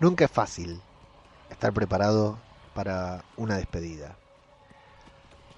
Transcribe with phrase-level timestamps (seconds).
[0.00, 0.80] Nunca es fácil
[1.50, 2.38] estar preparado
[2.72, 4.16] para una despedida.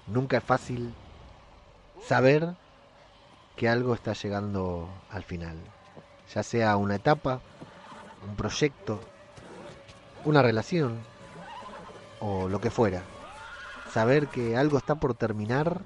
[0.05, 0.93] Nunca es fácil
[2.05, 2.53] saber
[3.55, 5.55] que algo está llegando al final.
[6.35, 7.39] Ya sea una etapa,
[8.27, 8.99] un proyecto,
[10.25, 10.99] una relación
[12.19, 13.01] o lo que fuera.
[13.93, 15.83] Saber que algo está por terminar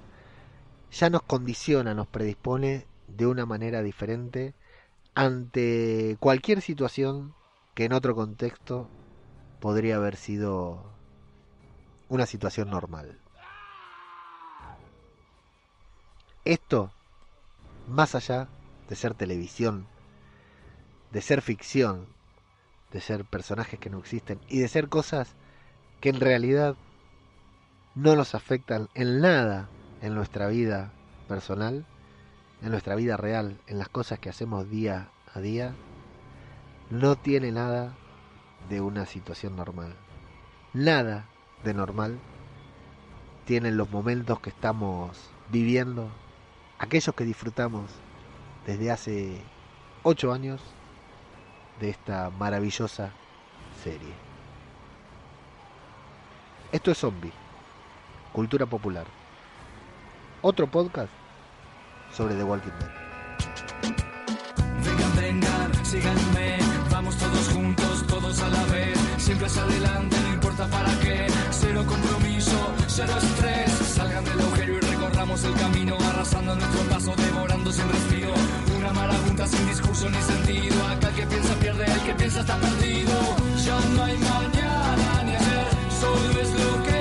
[0.92, 4.56] ya nos condiciona, nos predispone de una manera diferente
[5.14, 7.37] ante cualquier situación
[7.78, 8.90] que en otro contexto
[9.60, 10.84] podría haber sido
[12.10, 13.20] una situación normal.
[16.44, 16.92] Esto,
[17.88, 18.48] más allá
[18.90, 19.86] de ser televisión,
[21.12, 22.08] de ser ficción,
[22.92, 25.36] de ser personajes que no existen y de ser cosas
[26.02, 26.76] que en realidad
[27.94, 29.70] no nos afectan en nada
[30.02, 30.92] en nuestra vida
[31.28, 31.86] personal,
[32.64, 35.76] en nuestra vida real, en las cosas que hacemos día a día,
[36.90, 37.94] no tiene nada
[38.70, 39.96] de una situación normal.
[40.74, 41.26] Nada
[41.64, 42.20] de normal
[43.46, 46.10] tienen los momentos que estamos viviendo,
[46.80, 47.90] aquellos que disfrutamos
[48.66, 49.42] desde hace
[50.04, 50.62] ocho años
[51.80, 53.12] de esta maravillosa
[53.84, 54.14] serie.
[56.72, 57.32] Esto es Zombie,
[58.34, 59.06] Cultura Popular.
[60.42, 61.12] Otro podcast
[62.14, 62.92] sobre The Walking Dead.
[64.84, 66.57] Vengan, vengan, síganme,
[69.48, 75.44] hacia adelante, no importa para qué, cero compromiso, cero estrés, salgan del agujero y recorramos
[75.46, 78.34] el camino, arrasando nuestro paso, devorando sin respiro,
[78.78, 82.58] una marabunta sin discurso ni sentido, acá el que piensa pierde, el que piensa está
[82.58, 83.14] perdido,
[83.66, 85.68] ya no hay mañana ni ayer,
[86.02, 86.97] solo es lo que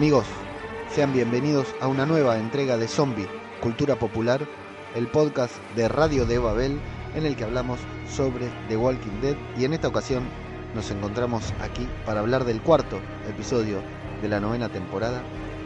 [0.00, 0.24] Amigos,
[0.90, 3.28] sean bienvenidos a una nueva entrega de Zombie,
[3.60, 4.40] Cultura Popular,
[4.94, 6.80] el podcast de Radio de Babel
[7.14, 7.78] en el que hablamos
[8.08, 10.22] sobre The Walking Dead y en esta ocasión
[10.74, 13.82] nos encontramos aquí para hablar del cuarto episodio
[14.22, 15.22] de la novena temporada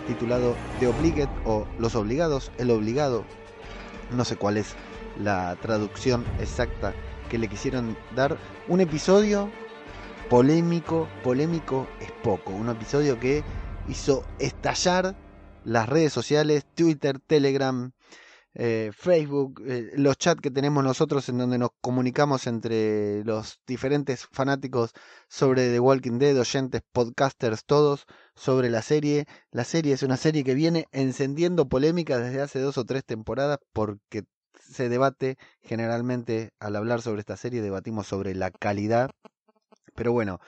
[0.08, 3.24] titulado The Obligate o Los Obligados, el Obligado,
[4.10, 4.74] no sé cuál es
[5.16, 6.92] la traducción exacta
[7.28, 8.36] que le quisieron dar,
[8.66, 9.48] un episodio
[10.28, 13.44] polémico, polémico es poco, un episodio que
[13.88, 15.14] hizo estallar
[15.64, 17.92] las redes sociales, Twitter, Telegram,
[18.56, 24.28] eh, Facebook, eh, los chats que tenemos nosotros en donde nos comunicamos entre los diferentes
[24.30, 24.92] fanáticos
[25.28, 28.04] sobre The Walking Dead, oyentes, podcasters, todos
[28.36, 29.26] sobre la serie.
[29.50, 33.58] La serie es una serie que viene encendiendo polémica desde hace dos o tres temporadas
[33.72, 34.22] porque
[34.60, 39.10] se debate generalmente al hablar sobre esta serie, debatimos sobre la calidad.
[39.96, 40.38] Pero bueno,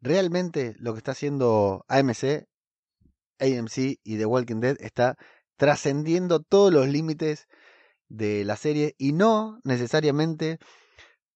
[0.00, 2.46] realmente lo que está haciendo AMC,
[3.40, 5.16] AMC y The Walking Dead está
[5.56, 7.48] trascendiendo todos los límites
[8.08, 10.58] de la serie y no necesariamente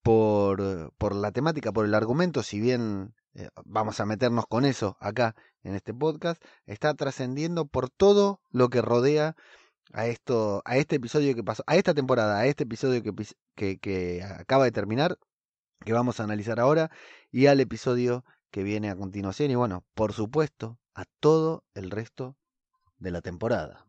[0.03, 4.97] por, por la temática, por el argumento, si bien eh, vamos a meternos con eso
[5.01, 9.37] acá en este podcast, está trascendiendo por todo lo que rodea
[9.93, 13.03] a esto, a este episodio que pasó, a esta temporada, a este episodio
[13.55, 15.19] que, acaba de terminar,
[15.85, 16.91] que vamos a analizar ahora,
[17.31, 22.37] y al episodio que viene a continuación, y bueno, por supuesto, a todo el resto
[22.99, 23.87] de la temporada.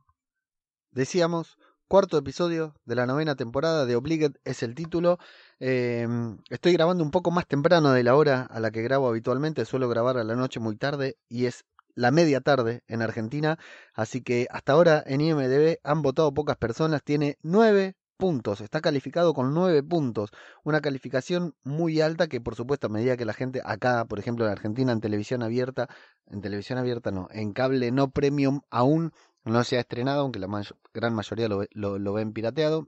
[0.91, 5.17] Decíamos, cuarto episodio de la novena temporada de Obligate es el título.
[5.59, 6.07] Eh,
[6.49, 9.89] estoy grabando un poco más temprano de la hora a la que grabo habitualmente, suelo
[9.89, 11.65] grabar a la noche muy tarde y es
[11.95, 13.59] la media tarde en Argentina,
[13.93, 19.33] así que hasta ahora en IMDB han votado pocas personas, tiene nueve puntos, está calificado
[19.33, 20.31] con nueve puntos,
[20.63, 24.45] una calificación muy alta que por supuesto a medida que la gente acá, por ejemplo
[24.45, 25.89] en Argentina en televisión abierta,
[26.27, 29.13] en televisión abierta no, en cable no premium aún
[29.45, 30.47] no se ha estrenado, aunque la
[30.93, 32.87] gran mayoría lo, lo, lo ven pirateado.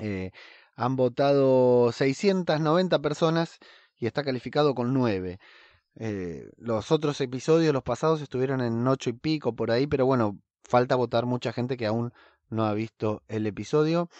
[0.00, 0.30] Eh,
[0.74, 3.58] han votado 690 personas
[3.96, 5.38] y está calificado con 9.
[5.98, 10.38] Eh, los otros episodios, los pasados, estuvieron en 8 y pico por ahí, pero bueno,
[10.64, 12.12] falta votar mucha gente que aún
[12.50, 14.10] no ha visto el episodio.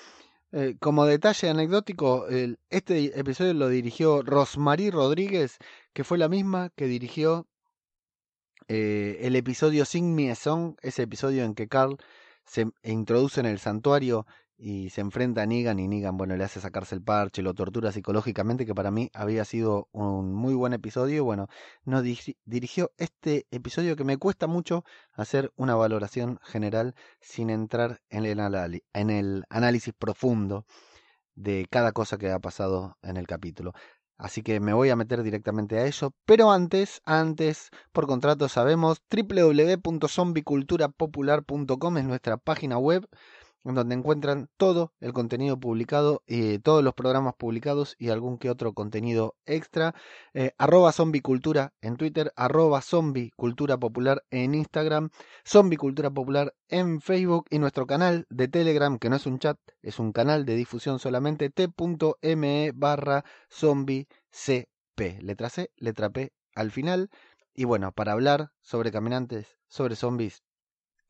[0.58, 2.26] Eh, como detalle anecdótico,
[2.70, 5.58] este episodio lo dirigió Rosmarie Rodríguez,
[5.92, 7.46] que fue la misma que dirigió
[8.68, 11.98] eh, el episodio a Song, ese episodio en que Carl
[12.46, 14.26] se introduce en el santuario
[14.58, 17.92] y se enfrenta a Negan y Negan, bueno, le hace sacarse el parche, lo tortura
[17.92, 21.24] psicológicamente, que para mí había sido un muy buen episodio.
[21.24, 21.48] Bueno,
[21.84, 22.02] nos
[22.44, 28.40] dirigió este episodio que me cuesta mucho hacer una valoración general sin entrar en el,
[28.94, 30.64] en el análisis profundo
[31.34, 33.74] de cada cosa que ha pasado en el capítulo.
[34.18, 36.14] Así que me voy a meter directamente a eso.
[36.24, 43.06] Pero antes, antes, por contrato sabemos, www.zombiculturapopular.com es nuestra página web
[43.74, 48.72] donde encuentran todo el contenido publicado, y todos los programas publicados y algún que otro
[48.74, 49.94] contenido extra.
[50.34, 55.10] Eh, arroba zombicultura en Twitter, arroba zombicultura popular en Instagram,
[55.44, 59.98] zombicultura popular en Facebook y nuestro canal de Telegram, que no es un chat, es
[59.98, 64.06] un canal de difusión solamente, t.me barra zombicp.
[65.20, 67.10] Letra C, letra P al final.
[67.54, 70.42] Y bueno, para hablar sobre caminantes, sobre zombies,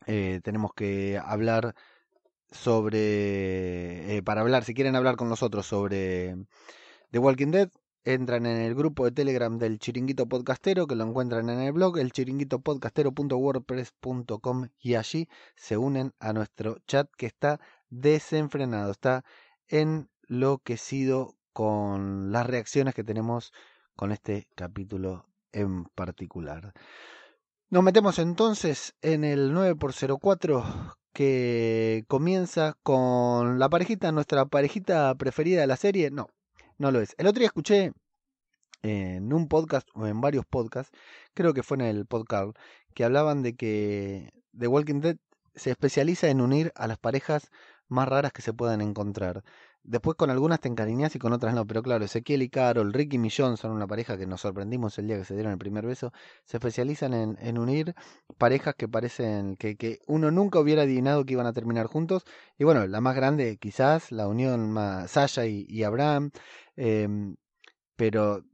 [0.07, 1.75] eh, tenemos que hablar
[2.51, 6.37] sobre, eh, para hablar, si quieren hablar con nosotros sobre
[7.11, 7.71] The Walking Dead,
[8.07, 11.99] entran en el grupo de Telegram del Chiringuito Podcastero, que lo encuentran en el blog,
[11.99, 17.59] el chiringuitopodcastero.wordpress.com y allí se unen a nuestro chat que está
[17.91, 19.25] desenfrenado, está
[19.69, 23.53] enloquecido con las reacciones que tenemos
[23.97, 26.75] con este capítulo en particular.
[27.71, 35.67] Nos metemos entonces en el 9x04 que comienza con la parejita, nuestra parejita preferida de
[35.67, 36.11] la serie.
[36.11, 36.29] No,
[36.77, 37.15] no lo es.
[37.17, 37.95] El otro día escuché
[38.83, 40.93] en un podcast o en varios podcasts,
[41.33, 42.55] creo que fue en el podcast,
[42.95, 45.17] que hablaban de que The Walking Dead
[45.55, 47.49] se especializa en unir a las parejas
[47.89, 49.43] más raras que se puedan encontrar.
[49.89, 53.19] Después con algunas te encariñas y con otras no, pero claro, Ezequiel y Carol, Ricky
[53.19, 56.13] Millón son una pareja que nos sorprendimos el día que se dieron el primer beso,
[56.45, 57.95] se especializan en, en unir
[58.37, 62.25] parejas que parecen que, que, uno nunca hubiera adivinado que iban a terminar juntos.
[62.59, 66.31] Y bueno, la más grande quizás, la unión más Sasha y, Abraham,
[66.75, 67.37] em,
[67.97, 68.45] pero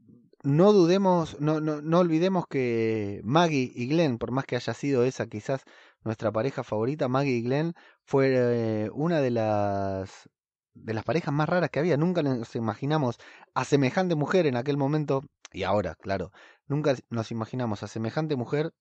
[0.43, 5.05] no dudemos, no, no, no olvidemos que Maggie y Glenn, por más que haya sido
[5.05, 5.63] esa quizás
[6.05, 7.75] nuestra pareja favorita, Maggie y Glenn,
[8.05, 10.29] fue eh, una de las
[10.75, 11.97] de las parejas más raras que había.
[11.97, 13.19] Nunca nos imaginamos
[13.55, 15.23] a semejante mujer en aquel momento,
[15.53, 16.33] y ahora, claro,
[16.67, 18.73] nunca nos imaginamos a semejante mujer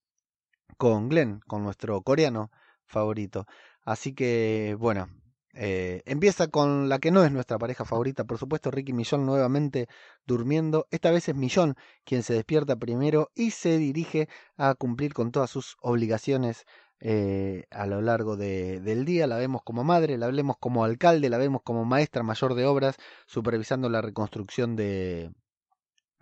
[0.78, 2.50] con Glenn, con nuestro coreano
[2.86, 3.46] favorito.
[3.84, 5.08] Así que, bueno,
[5.54, 9.86] eh, empieza con la que no es nuestra pareja favorita, por supuesto, Ricky Millón nuevamente
[10.26, 10.86] durmiendo.
[10.90, 11.74] Esta vez es Millón
[12.04, 16.64] quien se despierta primero y se dirige a cumplir con todas sus obligaciones
[17.04, 19.26] eh, a lo largo de, del día.
[19.26, 22.96] La vemos como madre, la vemos como alcalde, la vemos como maestra mayor de obras,
[23.26, 25.32] supervisando la reconstrucción de,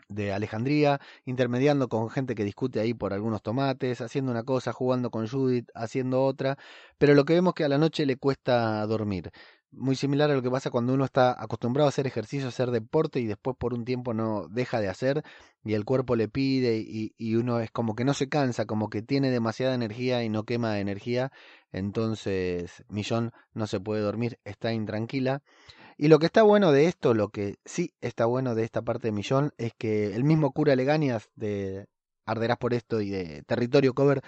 [0.09, 5.11] de Alejandría, intermediando con gente que discute ahí por algunos tomates, haciendo una cosa, jugando
[5.11, 6.57] con Judith, haciendo otra,
[6.99, 9.31] pero lo que vemos que a la noche le cuesta dormir
[9.73, 12.71] muy similar a lo que pasa cuando uno está acostumbrado a hacer ejercicio, a hacer
[12.71, 15.23] deporte y después por un tiempo no deja de hacer
[15.65, 18.91] y el cuerpo le pide y, y, uno es como que no se cansa, como
[18.91, 21.31] que tiene demasiada energía y no quema energía,
[21.73, 25.43] entonces Millón no se puede dormir, está intranquila.
[25.97, 29.09] Y lo que está bueno de esto, lo que sí está bueno de esta parte
[29.09, 31.89] de Millón, es que el mismo cura Legañas de
[32.25, 34.23] Arderás por esto y de Territorio Cover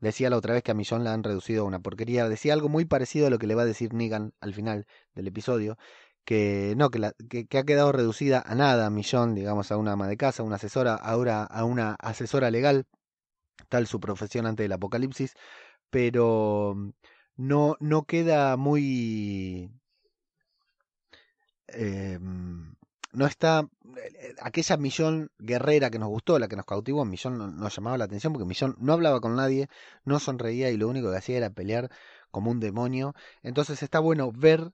[0.00, 2.28] Decía la otra vez que a Millón la han reducido a una porquería.
[2.28, 5.26] Decía algo muy parecido a lo que le va a decir Negan al final del
[5.28, 5.78] episodio.
[6.24, 10.16] Que no, que, que, ha quedado reducida a nada Millón, digamos, a una ama de
[10.16, 12.86] casa, una asesora, ahora a una asesora legal,
[13.68, 15.34] tal su profesión antes del apocalipsis,
[15.90, 16.74] pero
[17.36, 19.70] no, no queda muy...
[21.68, 22.18] Eh,
[23.16, 27.48] no está eh, aquella Millón guerrera que nos gustó, la que nos cautivó, Millón no,
[27.48, 29.68] nos llamaba la atención porque Millón no hablaba con nadie,
[30.04, 31.90] no sonreía y lo único que hacía era pelear
[32.30, 33.14] como un demonio.
[33.42, 34.70] Entonces está bueno ver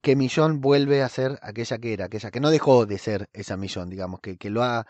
[0.00, 3.56] que Millón vuelve a ser aquella que era, aquella que no dejó de ser esa
[3.58, 4.86] Millón, digamos, que, que lo ha,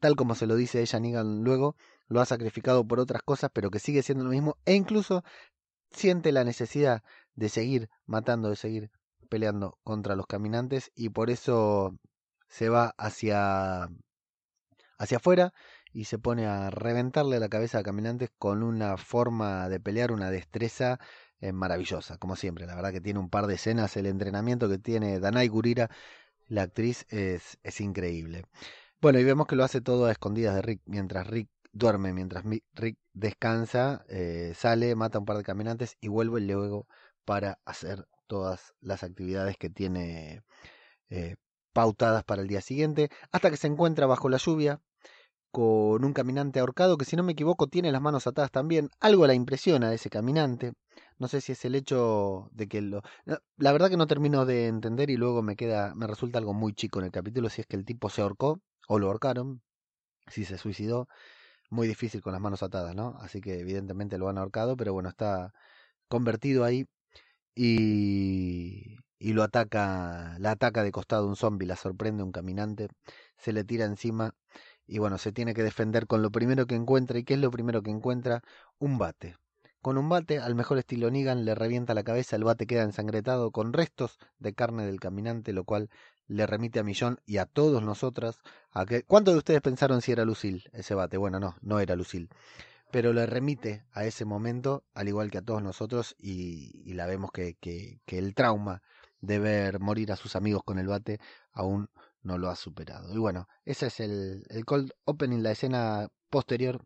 [0.00, 1.76] tal como se lo dice ella Negan luego,
[2.08, 5.24] lo ha sacrificado por otras cosas, pero que sigue siendo lo mismo e incluso
[5.92, 7.02] siente la necesidad
[7.34, 8.90] de seguir matando, de seguir
[9.32, 11.96] peleando contra los caminantes y por eso
[12.48, 13.88] se va hacia
[14.98, 15.54] hacia afuera
[15.94, 20.30] y se pone a reventarle la cabeza a caminantes con una forma de pelear, una
[20.30, 20.98] destreza
[21.40, 22.66] eh, maravillosa, como siempre.
[22.66, 25.88] La verdad que tiene un par de escenas, el entrenamiento que tiene Danai Gurira,
[26.48, 28.44] la actriz, es, es increíble.
[29.00, 32.44] Bueno, y vemos que lo hace todo a escondidas de Rick, mientras Rick duerme, mientras
[32.74, 36.86] Rick descansa, eh, sale, mata a un par de caminantes y vuelve luego
[37.24, 40.42] para hacer todas las actividades que tiene
[41.10, 41.36] eh,
[41.74, 44.80] pautadas para el día siguiente, hasta que se encuentra bajo la lluvia
[45.50, 48.88] con un caminante ahorcado que si no me equivoco tiene las manos atadas también.
[49.00, 50.72] Algo la impresiona a ese caminante.
[51.18, 53.02] No sé si es el hecho de que lo...
[53.58, 56.72] La verdad que no termino de entender y luego me queda, me resulta algo muy
[56.72, 59.60] chico en el capítulo si es que el tipo se ahorcó o lo ahorcaron,
[60.26, 61.06] si se suicidó.
[61.68, 63.18] Muy difícil con las manos atadas, ¿no?
[63.20, 65.52] Así que evidentemente lo han ahorcado, pero bueno, está
[66.08, 66.86] convertido ahí
[67.54, 72.88] y, y lo ataca, la ataca de costado un zombie, la sorprende un caminante,
[73.36, 74.34] se le tira encima
[74.86, 77.18] y bueno, se tiene que defender con lo primero que encuentra.
[77.18, 78.42] ¿Y qué es lo primero que encuentra?
[78.78, 79.36] Un bate.
[79.80, 83.50] Con un bate, al mejor estilo Nigan, le revienta la cabeza, el bate queda ensangretado
[83.50, 85.88] con restos de carne del caminante, lo cual
[86.28, 88.38] le remite a Millón y a todos nosotras
[88.70, 89.02] a que...
[89.02, 91.16] ¿Cuántos de ustedes pensaron si era Lucil ese bate?
[91.16, 92.28] Bueno, no, no era Lucil.
[92.92, 97.32] Pero le remite a ese momento, al igual que a todos nosotros, y, la vemos
[97.32, 98.82] que, que, que el trauma
[99.20, 101.18] de ver morir a sus amigos con el bate
[101.52, 101.88] aún
[102.22, 103.12] no lo ha superado.
[103.14, 106.84] Y bueno, ese es el, el cold opening, la escena posterior,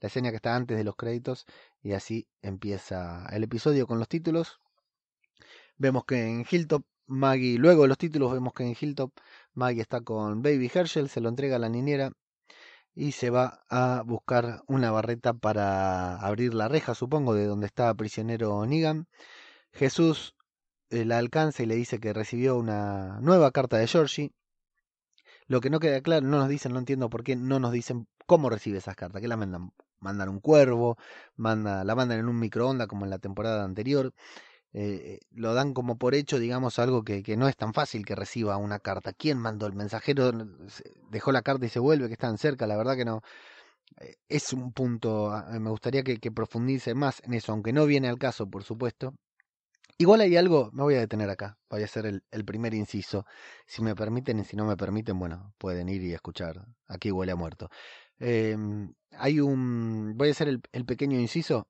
[0.00, 1.46] la escena que está antes de los créditos,
[1.82, 4.60] y así empieza el episodio con los títulos.
[5.78, 9.12] Vemos que en Hilltop Maggie, luego de los títulos vemos que en Hilltop
[9.54, 12.12] Maggie está con Baby Herschel, se lo entrega a la niñera
[12.94, 17.94] y se va a buscar una barreta para abrir la reja, supongo, de donde está
[17.94, 19.06] prisionero Negan.
[19.72, 20.34] Jesús
[20.90, 24.32] eh, la alcanza y le dice que recibió una nueva carta de Georgie
[25.50, 28.06] lo que no queda claro, no nos dicen, no entiendo por qué no nos dicen
[28.24, 30.96] cómo recibe esas cartas, que la mandan, mandan un cuervo,
[31.34, 34.14] manda, la mandan en un microondas como en la temporada anterior.
[34.72, 38.14] Eh, lo dan como por hecho, digamos, algo que, que, no es tan fácil que
[38.14, 39.12] reciba una carta.
[39.12, 39.66] ¿Quién mandó?
[39.66, 40.30] El mensajero
[41.10, 43.22] dejó la carta y se vuelve, que están cerca, la verdad que no.
[44.00, 48.18] Eh, es un punto, me gustaría que, profundice más en eso, aunque no viene al
[48.18, 49.14] caso, por supuesto.
[49.98, 53.26] Igual hay algo, me voy a detener acá, voy a hacer el, primer inciso.
[53.66, 56.64] Si me permiten y si no me permiten, bueno, pueden ir y escuchar.
[56.88, 57.68] Aquí huele a muerto.
[58.18, 58.56] Eh,
[59.12, 61.66] hay un, voy a hacer el pequeño inciso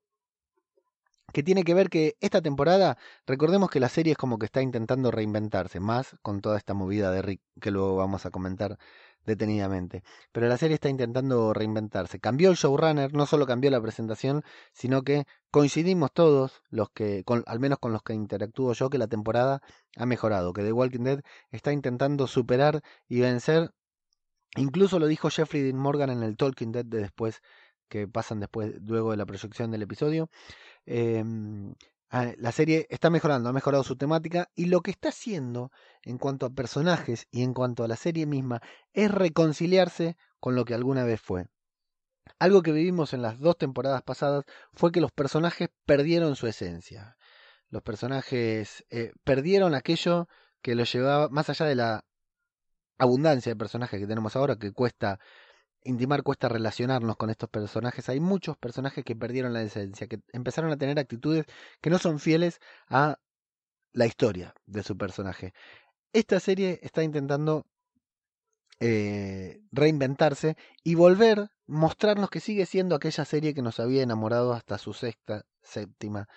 [1.33, 4.61] que tiene que ver que esta temporada, recordemos que la serie es como que está
[4.61, 8.77] intentando reinventarse, más con toda esta movida de Rick que luego vamos a comentar
[9.25, 10.03] detenidamente.
[10.31, 12.19] Pero la serie está intentando reinventarse.
[12.19, 17.59] Cambió el showrunner, no solo cambió la presentación, sino que coincidimos todos, los que, al
[17.59, 19.61] menos con los que interactúo yo, que la temporada
[19.97, 21.21] ha mejorado, que The Walking Dead
[21.51, 23.71] está intentando superar y vencer.
[24.57, 27.41] Incluso lo dijo Jeffrey Dean Morgan en el Talking Dead de después,
[27.91, 30.31] que pasan después, luego de la proyección del episodio.
[30.87, 31.23] Eh,
[32.13, 35.71] Ah, la serie está mejorando, ha mejorado su temática y lo que está haciendo
[36.03, 40.65] en cuanto a personajes y en cuanto a la serie misma es reconciliarse con lo
[40.65, 41.47] que alguna vez fue.
[42.37, 44.43] Algo que vivimos en las dos temporadas pasadas
[44.73, 47.15] fue que los personajes perdieron su esencia.
[47.69, 50.27] Los personajes eh, perdieron aquello
[50.61, 52.03] que los llevaba, más allá de la
[52.97, 55.19] abundancia de personajes que tenemos ahora, que cuesta
[55.83, 58.09] intimar cuesta relacionarnos con estos personajes.
[58.09, 61.45] Hay muchos personajes que perdieron la esencia, que empezaron a tener actitudes
[61.81, 63.17] que no son fieles a
[63.93, 65.53] la historia de su personaje.
[66.13, 67.65] Esta serie está intentando
[68.79, 74.77] eh, reinventarse y volver, mostrarnos que sigue siendo aquella serie que nos había enamorado hasta
[74.77, 76.27] su sexta, séptima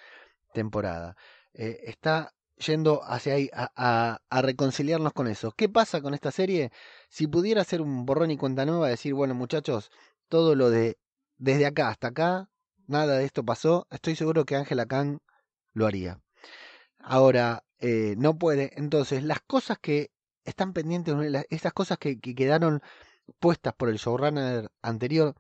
[0.52, 1.16] temporada.
[1.54, 5.52] Eh, está yendo hacia ahí a, a, reconciliarnos con eso.
[5.52, 6.70] ¿Qué pasa con esta serie?
[7.08, 9.90] Si pudiera hacer un borrón y cuenta nueva, decir, bueno muchachos,
[10.28, 10.99] todo lo de
[11.38, 12.49] desde acá hasta acá,
[12.87, 15.20] nada de esto pasó, estoy seguro que Ángela Khan
[15.73, 16.20] lo haría.
[16.99, 18.73] Ahora, eh, no puede.
[18.76, 20.11] Entonces, las cosas que
[20.44, 21.14] están pendientes,
[21.50, 22.82] estas cosas que, que quedaron
[23.38, 25.34] puestas por el showrunner anterior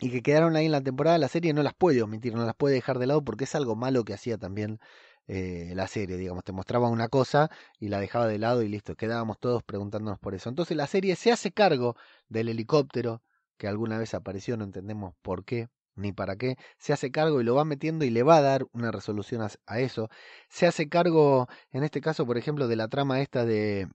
[0.00, 2.56] y que quedaron ahí en la temporada, la serie no las puede omitir, no las
[2.56, 4.80] puede dejar de lado porque es algo malo que hacía también
[5.26, 8.96] eh, la serie, digamos, te mostraba una cosa y la dejaba de lado y listo,
[8.96, 10.48] quedábamos todos preguntándonos por eso.
[10.48, 11.96] Entonces la serie se hace cargo
[12.28, 13.22] del helicóptero
[13.56, 17.44] que alguna vez apareció, no entendemos por qué ni para qué, se hace cargo y
[17.44, 20.08] lo va metiendo y le va a dar una resolución a, eso.
[20.48, 23.88] Se hace cargo, en este caso, por ejemplo, de la trama esta de,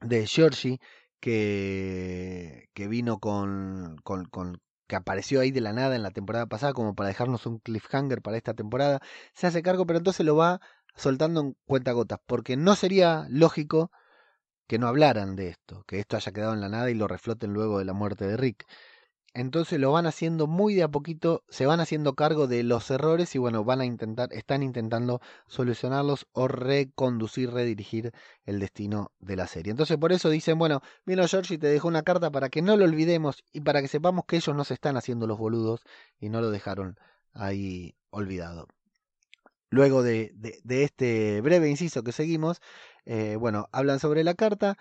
[0.00, 0.80] de Georgie,
[1.20, 6.46] que, que vino con, con, con, que apareció ahí de la nada en la temporada
[6.46, 9.00] pasada como para dejarnos un cliffhanger para esta temporada,
[9.34, 10.60] se hace cargo, pero entonces lo va
[10.96, 13.92] soltando en cuentagotas, porque no sería lógico
[14.66, 17.52] que no hablaran de esto, que esto haya quedado en la nada y lo refloten
[17.52, 18.66] luego de la muerte de Rick.
[19.34, 23.34] Entonces lo van haciendo muy de a poquito, se van haciendo cargo de los errores
[23.34, 28.12] y bueno, van a intentar, están intentando solucionarlos o reconducir, redirigir
[28.46, 29.70] el destino de la serie.
[29.70, 32.76] Entonces por eso dicen, bueno, vino George y te dejó una carta para que no
[32.76, 35.82] lo olvidemos y para que sepamos que ellos no se están haciendo los boludos
[36.18, 36.98] y no lo dejaron
[37.34, 38.66] ahí olvidado.
[39.70, 40.32] Luego de
[40.64, 42.62] este breve inciso que seguimos,
[43.08, 44.76] eh, bueno, hablan sobre la carta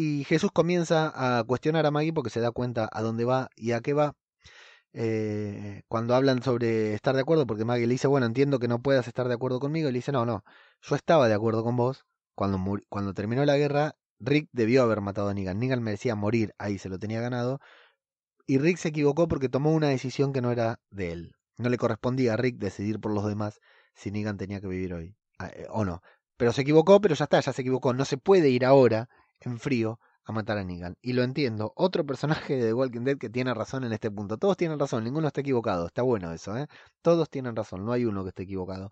[0.00, 3.72] Y Jesús comienza a cuestionar a Maggie porque se da cuenta a dónde va y
[3.72, 4.14] a qué va.
[4.92, 8.80] Eh, cuando hablan sobre estar de acuerdo, porque Maggie le dice, bueno, entiendo que no
[8.80, 10.44] puedas estar de acuerdo conmigo, y le dice, no, no,
[10.82, 12.04] yo estaba de acuerdo con vos.
[12.36, 15.58] Cuando, cuando terminó la guerra, Rick debió haber matado a Negan.
[15.58, 17.58] Negan merecía morir, ahí se lo tenía ganado.
[18.46, 21.32] Y Rick se equivocó porque tomó una decisión que no era de él.
[21.56, 23.58] No le correspondía a Rick decidir por los demás
[23.96, 25.16] si Negan tenía que vivir hoy.
[25.40, 26.02] Eh, o no.
[26.36, 27.94] Pero se equivocó, pero ya está, ya se equivocó.
[27.94, 29.08] No se puede ir ahora,
[29.40, 30.96] en frío, a matar a Negan.
[31.00, 31.72] Y lo entiendo.
[31.74, 34.36] Otro personaje de The Walking Dead que tiene razón en este punto.
[34.36, 35.86] Todos tienen razón, ninguno está equivocado.
[35.86, 36.66] Está bueno eso, ¿eh?
[37.02, 38.90] Todos tienen razón, no hay uno que esté equivocado.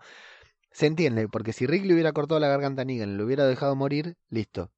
[0.73, 3.47] Se entiende, porque si Rick le hubiera cortado la garganta a Negan y lo hubiera
[3.47, 4.71] dejado morir, listo.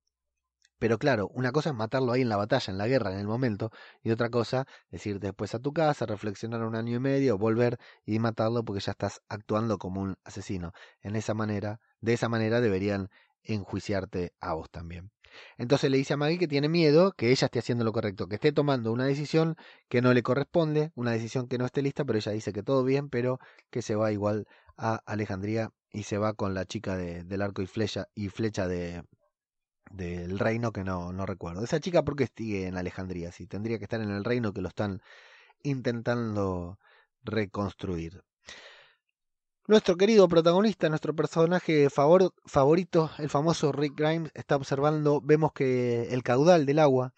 [0.78, 3.26] Pero claro, una cosa es matarlo ahí en la batalla, en la guerra, en el
[3.26, 3.70] momento,
[4.02, 7.78] y otra cosa es ir después a tu casa, reflexionar un año y medio, volver
[8.06, 10.72] y matarlo porque ya estás actuando como un asesino.
[11.02, 13.10] En esa manera, de esa manera deberían
[13.44, 15.10] enjuiciarte a vos también.
[15.56, 18.36] Entonces le dice a Maggie que tiene miedo que ella esté haciendo lo correcto, que
[18.36, 19.56] esté tomando una decisión
[19.88, 22.84] que no le corresponde, una decisión que no esté lista, pero ella dice que todo
[22.84, 23.38] bien, pero
[23.70, 27.62] que se va igual a Alejandría y se va con la chica de, del arco
[27.62, 29.04] y flecha y flecha de,
[29.90, 31.64] del reino que no, no recuerdo.
[31.64, 33.32] Esa chica, ¿por qué sigue en Alejandría?
[33.32, 35.02] Si tendría que estar en el reino que lo están
[35.62, 36.78] intentando
[37.22, 38.22] reconstruir.
[39.68, 46.22] Nuestro querido protagonista, nuestro personaje favorito, el famoso Rick Grimes, está observando, vemos que el
[46.22, 47.12] caudal del agua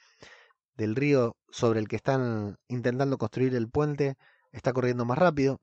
[0.74, 4.16] del río sobre el que están intentando construir el puente
[4.50, 5.60] está corriendo más rápido.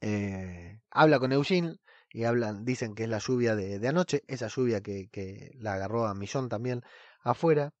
[0.00, 1.78] Eh, habla con Eugene,
[2.12, 6.06] y hablan, dicen que es la lluvia de, anoche, esa lluvia que, que, la agarró
[6.06, 6.82] a Millón también
[7.24, 7.72] afuera.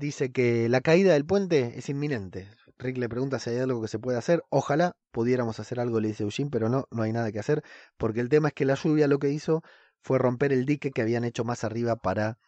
[0.00, 2.48] Dice que la caída del puente es inminente.
[2.78, 4.42] Rick le pregunta si hay algo que se puede hacer.
[4.48, 7.62] Ojalá pudiéramos hacer algo, le dice Eugene, pero no, no hay nada que hacer,
[7.98, 9.60] porque el tema es que la lluvia lo que hizo
[10.00, 12.38] fue romper el dique que habían hecho más arriba para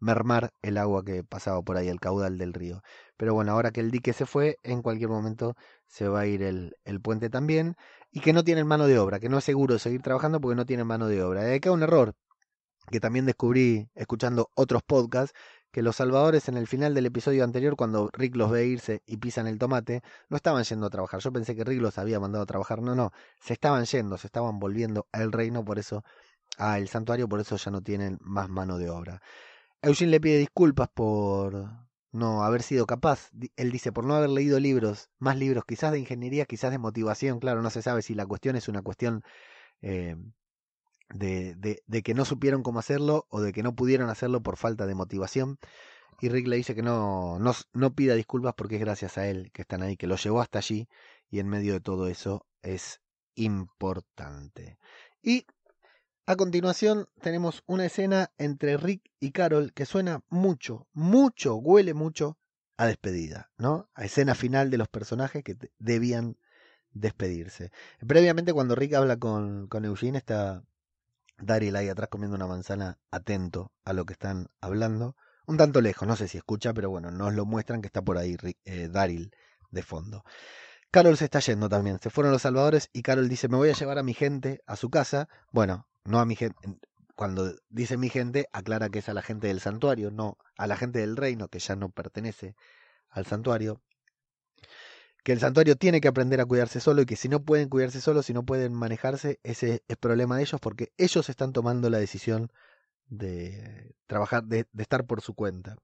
[0.00, 2.80] mermar el agua que pasaba por ahí, el caudal del río.
[3.18, 5.54] Pero bueno, ahora que el dique se fue, en cualquier momento
[5.86, 7.76] se va a ir el, el puente también
[8.10, 10.64] y que no tienen mano de obra, que no es seguro seguir trabajando porque no
[10.64, 11.42] tienen mano de obra.
[11.42, 12.14] De acá un error
[12.90, 15.36] que también descubrí escuchando otros podcasts,
[15.72, 19.16] que los salvadores en el final del episodio anterior, cuando Rick los ve irse y
[19.16, 21.20] pisan el tomate, no estaban yendo a trabajar.
[21.20, 22.82] Yo pensé que Rick los había mandado a trabajar.
[22.82, 26.04] No, no, se estaban yendo, se estaban volviendo al reino, por eso,
[26.58, 29.22] al santuario, por eso ya no tienen más mano de obra.
[29.82, 31.68] Eugene le pide disculpas por,
[32.12, 35.98] no haber sido capaz, él dice, por no haber leído libros, más libros, quizás de
[35.98, 39.22] ingeniería, quizás de motivación, claro, no se sabe si la cuestión es una cuestión
[39.80, 40.16] eh,
[41.12, 44.86] de, de, que no supieron cómo hacerlo o de que no pudieron hacerlo por falta
[44.86, 45.58] de motivación.
[46.20, 49.50] Y Rick le dice que no, no, no pida disculpas porque es gracias a él
[49.52, 50.88] que están ahí, que lo llevó hasta allí
[51.30, 53.00] y en medio de todo eso es
[53.34, 54.78] importante.
[55.22, 55.46] Y
[56.26, 62.38] a continuación tenemos una escena entre Rick y Carol que suena mucho, mucho, huele mucho
[62.76, 63.88] a despedida, ¿no?
[63.94, 66.36] A escena final de los personajes que debían
[66.92, 67.70] despedirse.
[68.06, 70.62] Previamente cuando Rick habla con, con Eugene está
[71.42, 75.16] Daryl ahí atrás comiendo una manzana atento a lo que están hablando.
[75.46, 78.16] Un tanto lejos, no sé si escucha, pero bueno, nos lo muestran que está por
[78.16, 78.88] ahí eh,
[79.70, 80.24] de fondo.
[80.92, 81.98] Carol se está yendo también.
[82.00, 84.76] Se fueron los salvadores y Carol dice, me voy a llevar a mi gente a
[84.76, 85.28] su casa.
[85.50, 86.56] Bueno, no a mi gente,
[87.16, 90.76] cuando dice mi gente, aclara que es a la gente del santuario, no a la
[90.76, 92.54] gente del reino, que ya no pertenece
[93.08, 93.80] al santuario.
[95.22, 98.00] Que el santuario tiene que aprender a cuidarse solo y que si no pueden cuidarse
[98.00, 101.98] solo, si no pueden manejarse, ese es problema de ellos porque ellos están tomando la
[101.98, 102.50] decisión
[103.06, 105.76] de trabajar, de, de estar por su cuenta.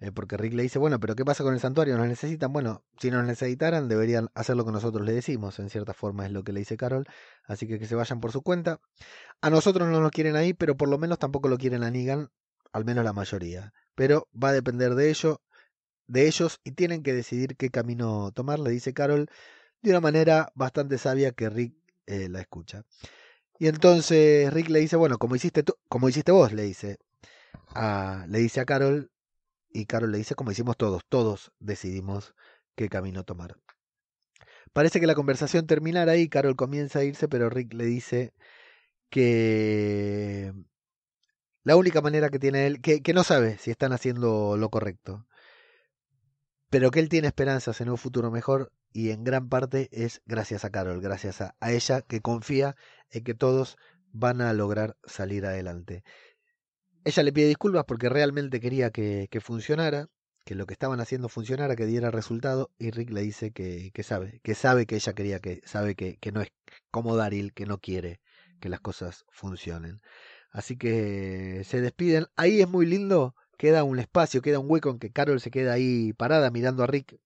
[0.00, 1.96] Eh, porque Rick le dice, bueno, pero ¿qué pasa con el santuario?
[1.96, 2.52] ¿Nos necesitan?
[2.52, 6.32] Bueno, si nos necesitaran, deberían hacer lo que nosotros le decimos, en cierta forma es
[6.32, 7.06] lo que le dice Carol,
[7.44, 8.80] así que que se vayan por su cuenta.
[9.40, 12.30] A nosotros no nos quieren ahí, pero por lo menos tampoco lo quieren a Negan,
[12.72, 13.72] al menos la mayoría.
[13.94, 15.40] Pero va a depender de ello,
[16.06, 19.28] de ellos, y tienen que decidir qué camino tomar, le dice Carol,
[19.82, 21.74] de una manera bastante sabia que Rick
[22.06, 22.84] eh, la escucha.
[23.58, 26.98] Y entonces Rick le dice, bueno, como hiciste tú, como hiciste vos, le dice.
[27.74, 29.10] A, le dice a Carol,
[29.72, 32.34] y Carol le dice como hicimos todos, todos decidimos
[32.76, 33.56] qué camino tomar.
[34.72, 38.32] Parece que la conversación terminará ahí, Carol comienza a irse, pero Rick le dice
[39.10, 40.52] que
[41.64, 45.26] la única manera que tiene él, que, que no sabe si están haciendo lo correcto,
[46.74, 50.64] pero que él tiene esperanzas en un futuro mejor y en gran parte es gracias
[50.64, 52.74] a Carol, gracias a, a ella que confía
[53.10, 53.76] en que todos
[54.10, 56.02] van a lograr salir adelante.
[57.04, 60.08] Ella le pide disculpas porque realmente quería que, que, funcionara,
[60.44, 64.02] que lo que estaban haciendo funcionara, que diera resultado, y Rick le dice que, que
[64.02, 66.48] sabe, que sabe que ella quería, que sabe que, que no es
[66.90, 68.20] como Daryl, que no quiere
[68.60, 70.00] que las cosas funcionen.
[70.50, 72.26] Así que se despiden.
[72.34, 75.72] Ahí es muy lindo queda un espacio, queda un hueco en que Carol se queda
[75.74, 77.18] ahí parada mirando a Rick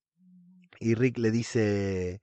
[0.79, 2.21] y Rick le dice,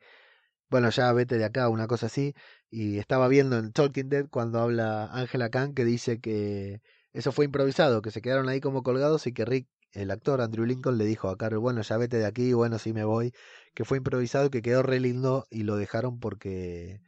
[0.70, 2.34] bueno, ya vete de acá, una cosa así,
[2.70, 6.80] y estaba viendo en Talking Dead cuando habla Angela Khan que dice que
[7.12, 10.66] eso fue improvisado, que se quedaron ahí como colgados y que Rick, el actor Andrew
[10.66, 13.32] Lincoln, le dijo a Carol, bueno, ya vete de aquí, bueno, sí me voy,
[13.74, 17.00] que fue improvisado que quedó re lindo y lo dejaron porque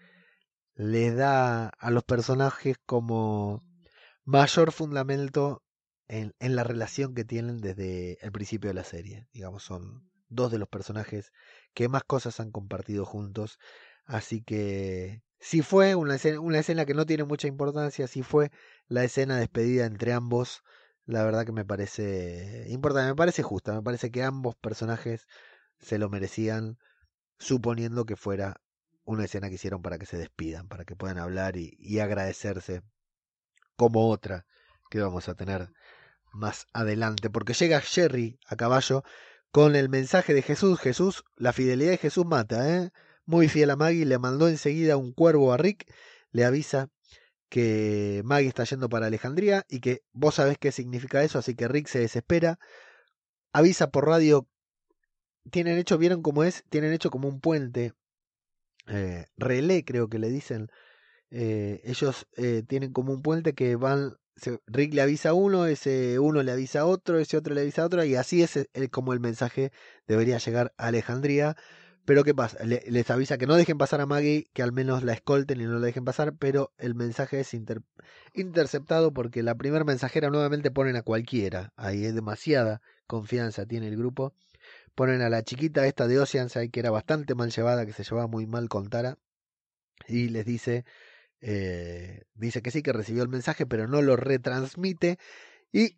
[0.74, 3.62] le da a los personajes como
[4.24, 5.62] mayor fundamento
[6.08, 9.26] en, la relación que tienen desde el principio de la serie.
[9.32, 11.32] Digamos, son dos de los personajes
[11.74, 13.58] que más cosas han compartido juntos.
[14.04, 18.50] Así que si fue una escena, una escena que no tiene mucha importancia, si fue
[18.88, 20.62] la escena despedida entre ambos,
[21.04, 25.26] la verdad que me parece importante, me parece justa, me parece que ambos personajes
[25.78, 26.78] se lo merecían,
[27.38, 28.60] suponiendo que fuera
[29.04, 32.82] una escena que hicieron para que se despidan, para que puedan hablar y agradecerse
[33.76, 34.46] como otra
[34.90, 35.70] que vamos a tener
[36.32, 39.02] más adelante, porque llega Jerry a caballo
[39.50, 40.78] con el mensaje de Jesús.
[40.80, 42.90] Jesús, la fidelidad de Jesús mata, ¿eh?
[43.24, 45.92] Muy fiel a Maggie, le mandó enseguida un cuervo a Rick,
[46.30, 46.90] le avisa
[47.48, 51.68] que Maggie está yendo para Alejandría y que vos sabés qué significa eso, así que
[51.68, 52.58] Rick se desespera,
[53.52, 54.48] avisa por radio,
[55.50, 57.94] tienen hecho, vieron cómo es, tienen hecho como un puente,
[58.86, 60.68] eh, relé creo que le dicen,
[61.30, 64.16] eh, ellos eh, tienen como un puente que van
[64.66, 67.82] Rick le avisa a uno, ese uno le avisa a otro, ese otro le avisa
[67.82, 69.72] a otro, y así es el, como el mensaje
[70.06, 71.56] debería llegar a Alejandría.
[72.04, 72.64] Pero ¿qué pasa?
[72.64, 75.78] les avisa que no dejen pasar a Maggie, que al menos la escolten y no
[75.78, 77.54] la dejen pasar, pero el mensaje es
[78.32, 81.74] interceptado porque la primera mensajera nuevamente ponen a cualquiera.
[81.76, 84.34] Ahí es demasiada confianza tiene el grupo.
[84.94, 88.28] Ponen a la chiquita esta de Oceanside, que era bastante mal llevada, que se llevaba
[88.28, 89.18] muy mal con Tara,
[90.06, 90.84] y les dice
[91.40, 95.18] eh, dice que sí, que recibió el mensaje, pero no lo retransmite.
[95.72, 95.96] Y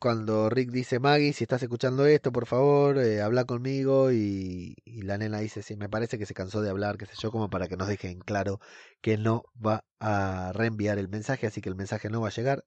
[0.00, 4.12] cuando Rick dice, Maggie, si estás escuchando esto, por favor, eh, habla conmigo.
[4.12, 7.30] Y, la nena dice, sí, me parece que se cansó de hablar, qué sé yo,
[7.32, 8.60] como para que nos dejen claro
[9.00, 12.64] que no va a reenviar el mensaje, así que el mensaje no va a llegar.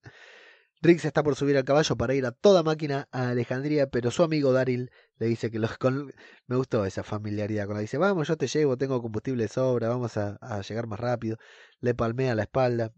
[0.84, 4.10] Rick se está por subir al caballo para ir a toda máquina a Alejandría, pero
[4.10, 4.90] su amigo Daryl
[5.20, 5.78] le dice que los
[6.48, 9.90] me gustó esa familiaridad con la dice, vamos, yo te llevo, tengo combustible de sobra,
[9.90, 11.38] vamos a, a, llegar más rápido.
[11.82, 12.94] Le palmea la espalda,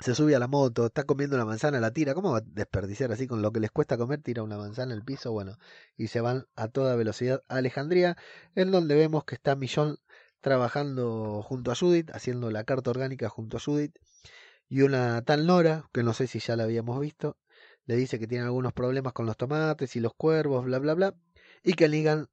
[0.00, 2.14] se sube a la moto, está comiendo una manzana, la tira.
[2.14, 4.20] ¿Cómo va a desperdiciar así con lo que les cuesta comer?
[4.20, 5.56] Tira una manzana al piso, bueno,
[5.96, 8.16] y se van a toda velocidad a Alejandría,
[8.56, 9.98] en donde vemos que está Millón
[10.40, 13.96] trabajando junto a Judith, haciendo la carta orgánica junto a Judith
[14.68, 17.36] y una tal Nora, que no sé si ya la habíamos visto,
[17.86, 21.14] le dice que tiene algunos problemas con los tomates y los cuervos, bla, bla, bla,
[21.62, 22.28] y que Negan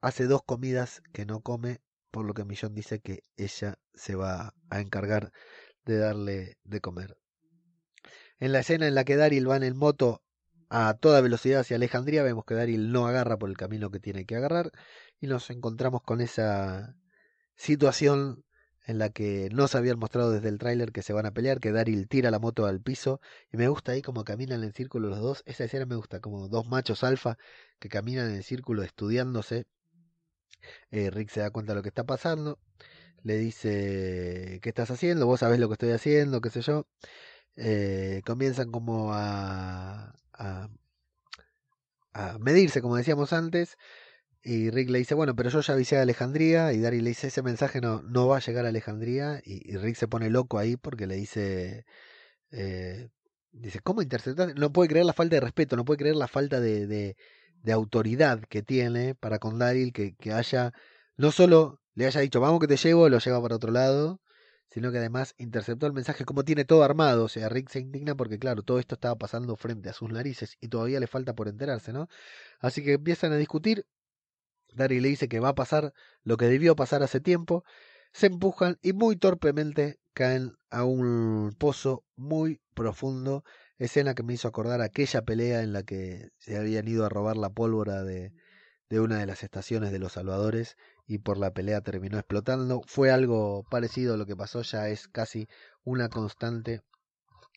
[0.00, 4.54] hace dos comidas que no come, por lo que Millón dice que ella se va
[4.70, 5.32] a encargar
[5.84, 7.16] de darle de comer.
[8.38, 10.22] En la escena en la que Daryl va en el moto
[10.68, 14.26] a toda velocidad hacia Alejandría, vemos que Daryl no agarra por el camino que tiene
[14.26, 14.72] que agarrar
[15.20, 16.96] y nos encontramos con esa
[17.54, 18.44] situación
[18.86, 21.60] en la que no se habían mostrado desde el tráiler que se van a pelear,
[21.60, 23.20] que Daryl tira la moto al piso
[23.52, 26.48] y me gusta ahí como caminan en círculo los dos, esa escena me gusta, como
[26.48, 27.36] dos machos alfa
[27.78, 29.66] que caminan en círculo estudiándose.
[30.90, 32.58] Eh, Rick se da cuenta de lo que está pasando,
[33.22, 35.26] le dice, ¿qué estás haciendo?
[35.26, 36.86] Vos sabés lo que estoy haciendo, qué sé yo.
[37.56, 40.68] Eh, comienzan como a, a,
[42.12, 43.76] a medirse, como decíamos antes,
[44.48, 46.72] y Rick le dice, bueno, pero yo ya avisé a Alejandría.
[46.72, 49.40] Y Daryl le dice, ese mensaje no, no va a llegar a Alejandría.
[49.44, 51.84] Y, Rick se pone loco ahí porque le dice,
[52.52, 53.08] eh,
[53.50, 54.56] dice, ¿cómo interceptar?
[54.56, 57.16] No puede creer la falta de respeto, no puede creer la falta de, de,
[57.64, 60.72] de autoridad que tiene para con Daryl, que, que haya,
[61.16, 64.20] no solo le haya dicho, vamos que te llevo, lo lleva para otro lado,
[64.68, 67.24] sino que además interceptó el mensaje como tiene todo armado.
[67.24, 70.56] O sea, Rick se indigna porque, claro, todo esto estaba pasando frente a sus narices
[70.60, 72.08] y todavía le falta por enterarse, ¿no?
[72.60, 73.86] Así que empiezan a discutir
[74.76, 77.64] Daryl le dice que va a pasar lo que debió pasar hace tiempo,
[78.12, 83.44] se empujan y muy torpemente caen a un pozo muy profundo,
[83.78, 87.36] escena que me hizo acordar aquella pelea en la que se habían ido a robar
[87.36, 88.32] la pólvora de,
[88.88, 92.82] de una de las estaciones de los salvadores y por la pelea terminó explotando.
[92.86, 95.48] Fue algo parecido a lo que pasó, ya es casi
[95.84, 96.82] una constante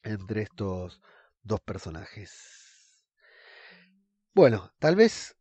[0.04, 1.02] entre estos
[1.44, 2.60] dos personajes.
[4.34, 5.36] Bueno, tal vez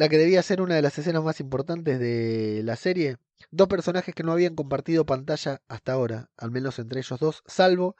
[0.00, 3.18] la que debía ser una de las escenas más importantes de la serie.
[3.50, 7.96] Dos personajes que no habían compartido pantalla hasta ahora, al menos entre ellos dos, salvo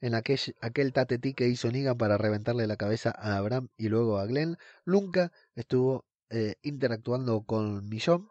[0.00, 4.16] en aquel, aquel tatetí que hizo Negan para reventarle la cabeza a Abraham y luego
[4.16, 8.30] a Glenn, nunca estuvo eh, interactuando con Millón.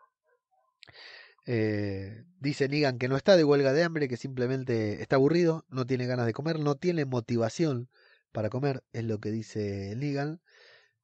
[1.45, 5.85] Eh, dice Negan que no está de huelga de hambre, que simplemente está aburrido, no
[5.85, 7.87] tiene ganas de comer, no tiene motivación
[8.31, 10.41] para comer, es lo que dice Negan.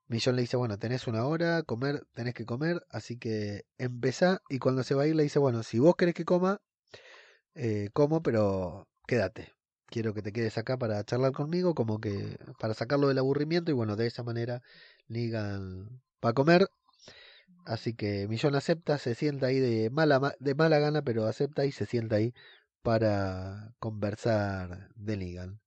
[0.08, 4.42] Millón le dice, bueno, tenés una hora, comer, tenés que comer, así que empezá.
[4.50, 6.62] Y cuando se va a ir le dice, bueno, si vos querés que coma,
[7.56, 9.54] eh, como, pero quédate.
[9.88, 13.72] Quiero que te quedes acá para charlar conmigo, como que para sacarlo del aburrimiento.
[13.72, 14.62] Y bueno, de esa manera
[15.08, 16.68] Negan va a comer.
[17.66, 21.72] Así que Millón acepta, se sienta ahí de mala, de mala gana, pero acepta y
[21.72, 22.34] se sienta ahí
[22.82, 25.60] para conversar de Negan.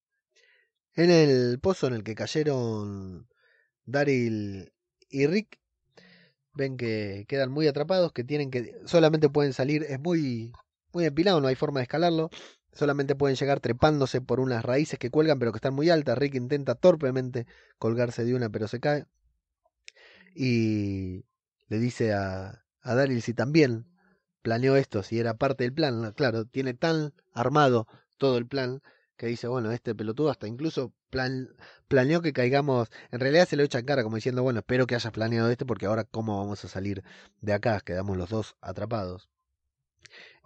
[0.95, 3.30] En el pozo en el que cayeron
[3.87, 4.73] Daryl
[5.09, 5.59] y Rick,
[6.55, 10.53] ven que quedan muy atrapados, que tienen que solamente pueden salir, es muy
[10.93, 12.31] muy empilado, no hay forma de escalarlo.
[12.73, 16.19] Solamente pueden llegar trepándose por unas raíces que cuelgan pero que están muy altas.
[16.19, 17.47] Rick intenta torpemente
[17.79, 19.07] colgarse de una pero se cae.
[20.35, 21.25] Y
[21.69, 23.87] le dice a, a Daryl si también
[24.43, 26.13] planeó esto, si era parte del plan.
[26.17, 27.87] Claro, tiene tan armado
[28.19, 28.83] todo el plan
[29.21, 31.51] que dice, bueno, este pelotudo hasta incluso plan,
[31.89, 34.95] planeó que caigamos, en realidad se lo echa en cara como diciendo, bueno, espero que
[34.95, 37.05] hayas planeado este porque ahora cómo vamos a salir
[37.43, 39.29] de acá, quedamos los dos atrapados.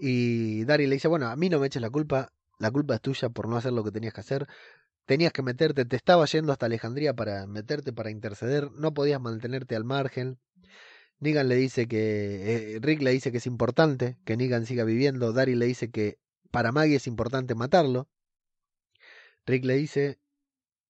[0.01, 3.01] Y Daryl le dice, bueno, a mí no me eches la culpa, la culpa es
[3.01, 4.49] tuya por no hacer lo que tenías que hacer.
[5.07, 9.77] Tenías que meterte, te estaba yendo hasta Alejandría para meterte, para interceder, no podías mantenerte
[9.77, 10.41] al margen.
[11.21, 15.33] Negan le dice que, eh, Rick le dice que es importante que Negan siga viviendo,
[15.33, 16.19] Daryl le dice que
[16.51, 18.09] para Maggie es importante matarlo.
[19.47, 20.19] Rick le dice,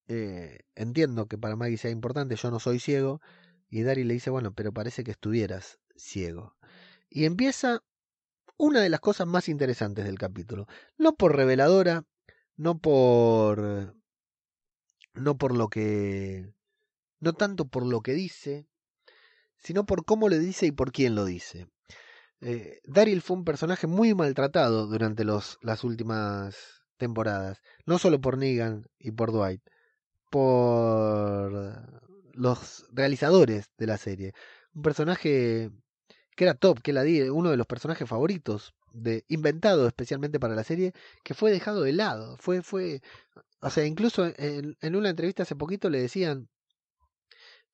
[0.09, 3.21] eh, entiendo que para Maggie sea importante, yo no soy ciego.
[3.69, 6.57] Y Daryl le dice, bueno, pero parece que estuvieras ciego.
[7.11, 7.83] Y empieza
[8.57, 10.67] una de las cosas más interesantes del capítulo.
[10.97, 12.05] No por reveladora,
[12.57, 13.97] no por.
[15.15, 16.53] no por lo que.
[17.21, 18.69] no tanto por lo que dice,
[19.59, 21.69] sino por cómo le dice y por quién lo dice.
[22.41, 28.39] Eh, Daryl fue un personaje muy maltratado durante los, las últimas temporadas, no solo por
[28.39, 29.63] Negan y por Dwight,
[30.31, 31.53] por
[32.35, 34.33] los realizadores de la serie.
[34.75, 35.71] Un personaje
[36.37, 40.55] que era top, que la di, uno de los personajes favoritos, de, inventado especialmente para
[40.55, 40.93] la serie,
[41.25, 42.37] que fue dejado de lado.
[42.39, 43.03] Fue, fue,
[43.61, 46.49] o sea, incluso en, en una entrevista hace poquito le decían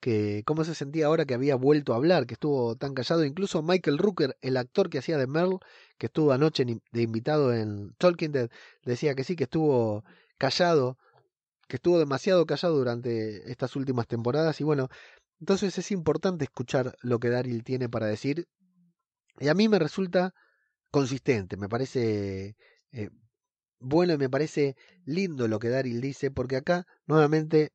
[0.01, 3.25] que cómo se sentía ahora que había vuelto a hablar, que estuvo tan callado.
[3.25, 5.59] Incluso Michael Rooker, el actor que hacía de Merle,
[6.01, 8.51] que estuvo anoche de invitado en Talking Dead,
[8.87, 10.03] decía que sí, que estuvo
[10.39, 10.97] callado,
[11.69, 14.59] que estuvo demasiado callado durante estas últimas temporadas.
[14.63, 14.89] Y bueno,
[15.41, 18.49] entonces es importante escuchar lo que Daryl tiene para decir.
[19.39, 20.33] Y a mí me resulta
[20.91, 22.57] consistente, me parece
[22.93, 23.11] eh,
[23.79, 27.73] bueno y me parece lindo lo que Daryl dice, porque acá nuevamente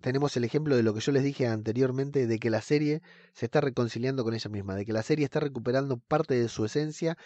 [0.00, 3.02] tenemos el ejemplo de lo que yo les dije anteriormente, de que la serie
[3.34, 6.64] se está reconciliando con ella misma, de que la serie está recuperando parte de su
[6.64, 7.18] esencia,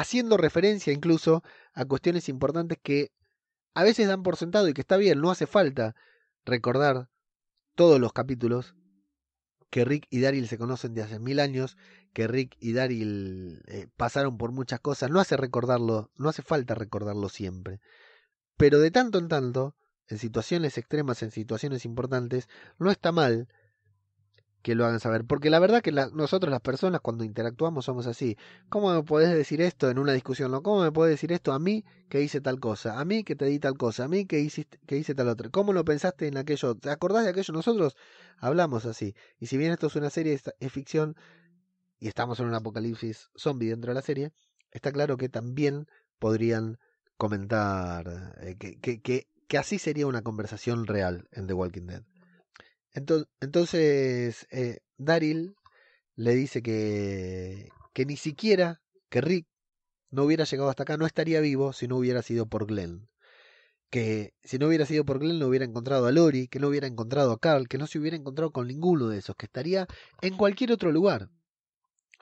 [0.00, 1.42] haciendo referencia incluso
[1.74, 3.12] a cuestiones importantes que
[3.74, 5.94] a veces dan por sentado y que está bien, no hace falta
[6.44, 7.08] recordar
[7.74, 8.74] todos los capítulos
[9.68, 11.76] que Rick y Daryl se conocen de hace mil años,
[12.12, 16.74] que Rick y Daryl eh, pasaron por muchas cosas, no hace recordarlo, no hace falta
[16.74, 17.80] recordarlo siempre.
[18.56, 19.76] Pero de tanto en tanto,
[20.08, 23.48] en situaciones extremas, en situaciones importantes, no está mal
[24.62, 25.24] que lo hagan saber.
[25.24, 28.36] Porque la verdad que nosotros las personas cuando interactuamos somos así.
[28.68, 30.50] ¿Cómo me podés decir esto en una discusión?
[30.62, 33.00] ¿Cómo me podés decir esto a mí que hice tal cosa?
[33.00, 34.04] A mí que te di tal cosa?
[34.04, 35.48] A mí que, hiciste, que hice tal otra?
[35.50, 36.74] ¿Cómo lo pensaste en aquello?
[36.74, 37.52] ¿Te acordás de aquello?
[37.54, 37.96] Nosotros
[38.38, 39.14] hablamos así.
[39.38, 41.16] Y si bien esto es una serie, es ficción
[41.98, 44.32] y estamos en un apocalipsis zombie dentro de la serie,
[44.70, 45.86] está claro que también
[46.18, 46.78] podrían
[47.18, 52.02] comentar eh, que, que, que, que así sería una conversación real en The Walking Dead.
[52.92, 55.54] Entonces, eh, Daryl
[56.16, 59.46] le dice que, que ni siquiera que Rick
[60.10, 63.08] no hubiera llegado hasta acá, no estaría vivo si no hubiera sido por Glenn.
[63.90, 66.86] Que si no hubiera sido por Glenn no hubiera encontrado a Lori, que no hubiera
[66.86, 69.86] encontrado a Carl, que no se hubiera encontrado con ninguno de esos, que estaría
[70.20, 71.28] en cualquier otro lugar.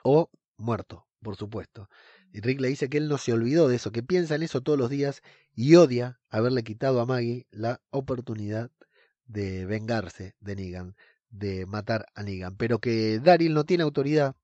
[0.03, 1.89] O muerto, por supuesto.
[2.31, 4.61] Y Rick le dice que él no se olvidó de eso, que piensa en eso
[4.61, 5.21] todos los días
[5.55, 8.71] y odia haberle quitado a Maggie la oportunidad
[9.29, 10.95] de vengarse de Negan,
[11.29, 14.35] de matar a Negan, pero que Daryl no tiene autoridad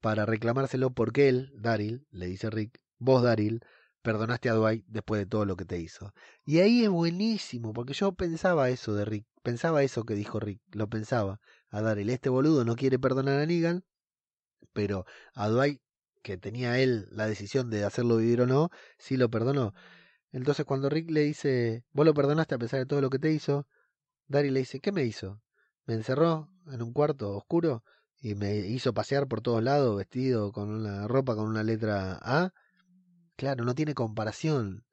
[0.00, 3.60] para reclamárselo porque él, Daryl, le dice Rick, vos Daryl,
[4.02, 6.12] perdonaste a Dwight después de todo lo que te hizo.
[6.44, 10.60] Y ahí es buenísimo, porque yo pensaba eso de Rick, pensaba eso que dijo Rick,
[10.72, 11.40] lo pensaba
[11.70, 13.84] a Daryl, este boludo no quiere perdonar a Negan,
[14.74, 15.80] pero a Dwight,
[16.22, 19.72] que tenía él la decisión de hacerlo vivir o no, sí lo perdonó.
[20.32, 23.32] Entonces cuando Rick le dice, vos lo perdonaste a pesar de todo lo que te
[23.32, 23.66] hizo,
[24.26, 25.40] Daryl le dice, ¿qué me hizo?
[25.86, 27.84] Me encerró en un cuarto oscuro
[28.20, 32.52] y me hizo pasear por todos lados vestido con una ropa con una letra A.
[33.36, 34.84] Claro, no tiene comparación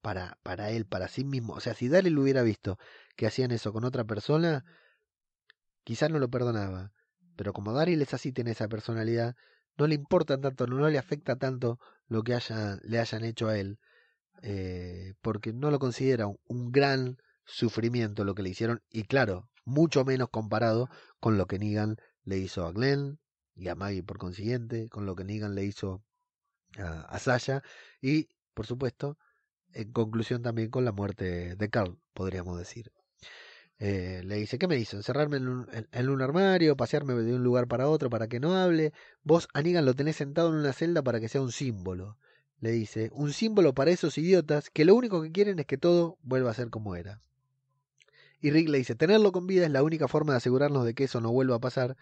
[0.00, 1.54] para, para él, para sí mismo.
[1.54, 2.78] O sea, si Daryl hubiera visto
[3.16, 4.64] que hacían eso con otra persona,
[5.84, 6.92] quizás no lo perdonaba.
[7.36, 9.36] Pero como Daryl es así, tiene esa personalidad,
[9.76, 13.58] no le importa tanto, no le afecta tanto lo que haya, le hayan hecho a
[13.58, 13.78] él,
[14.42, 17.18] eh, porque no lo considera un, gran
[17.48, 20.88] sufrimiento lo que le hicieron, y claro, mucho menos comparado
[21.20, 23.18] con lo que Negan le hizo a Glenn
[23.56, 26.04] y a Maggie por consiguiente, con lo que Negan le hizo
[26.78, 27.62] a, a Sasha,
[28.00, 29.18] y por supuesto,
[29.72, 32.92] en conclusión también con la muerte de Carl, podríamos decir.
[33.80, 34.96] Eh, le dice, ¿qué me hizo?
[34.96, 36.76] ¿Encerrarme en un, en, un, armario?
[36.76, 38.92] ¿Pasearme de un lugar para otro para que no hable?
[39.22, 42.16] Vos, Anígan, lo tenés sentado en una celda para que sea un símbolo.
[42.60, 46.18] Le dice, un símbolo para esos idiotas que lo único que quieren es que todo
[46.22, 47.20] vuelva a ser como era.
[48.40, 51.04] Y Rick le dice, tenerlo con vida es la única forma de asegurarnos de que
[51.04, 51.96] eso no vuelva a pasar.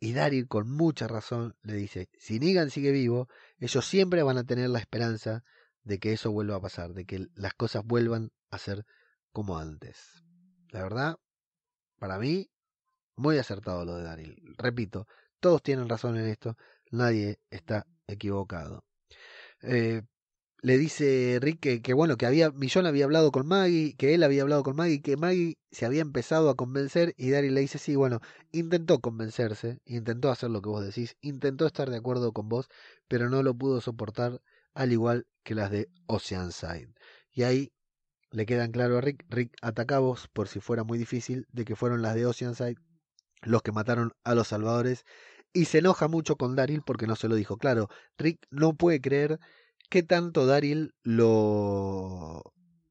[0.00, 4.44] Y Daryl, con mucha razón, le dice, si Negan sigue vivo, ellos siempre van a
[4.44, 5.44] tener la esperanza
[5.84, 8.84] de que eso vuelva a pasar, de que las cosas vuelvan a ser
[9.30, 10.24] como antes.
[10.70, 11.16] La verdad,
[11.98, 12.50] para mí,
[13.14, 14.36] muy acertado lo de Daryl.
[14.58, 15.06] Repito,
[15.38, 16.56] todos tienen razón en esto,
[16.90, 18.84] nadie está equivocado.
[19.62, 20.02] Eh,
[20.62, 24.42] le dice Rick que, bueno, que había, Millón había hablado con Maggie, que él había
[24.42, 27.96] hablado con Maggie, que Maggie se había empezado a convencer y Daryl le dice, sí,
[27.96, 28.20] bueno,
[28.52, 32.68] intentó convencerse, intentó hacer lo que vos decís, intentó estar de acuerdo con vos,
[33.08, 34.40] pero no lo pudo soportar,
[34.72, 36.94] al igual que las de Oceanside.
[37.32, 37.72] Y ahí
[38.30, 41.74] le quedan claro a Rick, Rick ataca vos por si fuera muy difícil, de que
[41.74, 42.76] fueron las de Oceanside
[43.42, 45.04] los que mataron a los salvadores
[45.52, 47.88] y se enoja mucho con Daryl porque no se lo dijo claro.
[48.16, 49.40] Rick no puede creer
[49.92, 52.42] que tanto Daryl lo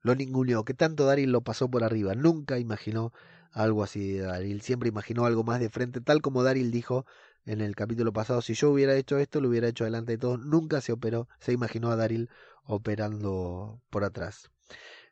[0.03, 2.13] lo ninguneó, que tanto Daryl lo pasó por arriba.
[2.13, 3.11] Nunca imaginó
[3.51, 7.05] algo así de Daryl, siempre imaginó algo más de frente, tal como Daryl dijo
[7.45, 10.39] en el capítulo pasado, si yo hubiera hecho esto, lo hubiera hecho delante de todos.
[10.39, 12.29] Nunca se operó, se imaginó a Daryl
[12.65, 14.51] operando por atrás.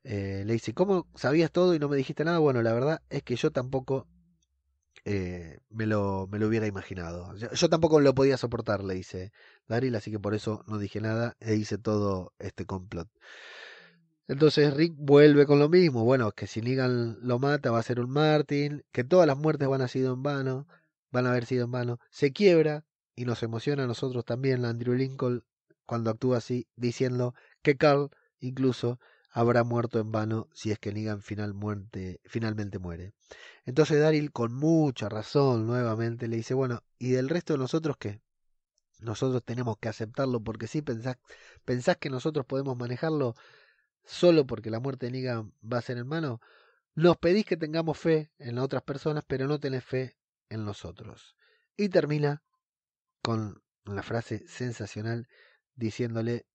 [0.04, 2.38] Eh, le dice, ¿cómo sabías todo y no me dijiste nada?
[2.38, 4.08] Bueno, la verdad es que yo tampoco
[5.06, 7.34] eh, me, lo, me lo hubiera imaginado.
[7.36, 9.32] Yo, tampoco lo podía soportar, le dice
[9.70, 13.08] Daryl, así que por eso no dije nada e hice todo este complot.
[14.28, 16.04] Entonces Rick vuelve con lo mismo.
[16.04, 19.68] Bueno, que si Negan lo mata va a ser un Martin, que todas las muertes
[19.68, 20.68] van a sido en vano,
[21.12, 22.00] van a haber sido en vano.
[22.10, 22.84] Se quiebra
[23.16, 25.44] y nos emociona a nosotros también Andrew Lincoln
[25.86, 29.00] cuando actúa así, diciendo que Carl incluso
[29.32, 33.14] habrá muerto en vano si es que Negan finalmente muere.
[33.66, 38.22] Entonces Daryl, con mucha razón, nuevamente le dice, bueno, ¿y del resto de nosotros qué?
[39.00, 41.18] Nosotros tenemos que aceptarlo porque si pensás,
[41.66, 43.36] pensás que nosotros podemos manejarlo
[44.04, 46.42] solo porque la muerte de Negan va a ser en mano.
[46.96, 50.18] Nos pedís que tengamos fe en las otras personas, pero no tenés fe
[50.50, 51.36] en nosotros.
[51.78, 52.44] Y termina
[53.22, 55.28] con una frase sensacional
[55.76, 56.46] diciéndole,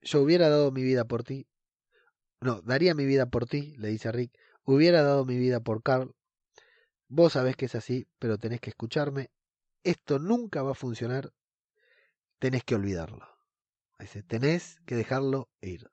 [0.00, 1.48] yo hubiera dado mi vida por ti,
[2.40, 4.32] no, daría mi vida por ti, le dice a Rick.
[4.64, 6.14] Hubiera dado mi vida por Carl.
[7.08, 9.30] Vos sabés que es así, pero tenés que escucharme.
[9.82, 11.32] Esto nunca va a funcionar.
[12.38, 13.26] Tenés que olvidarlo.
[13.98, 15.90] Dice, tenés que dejarlo ir.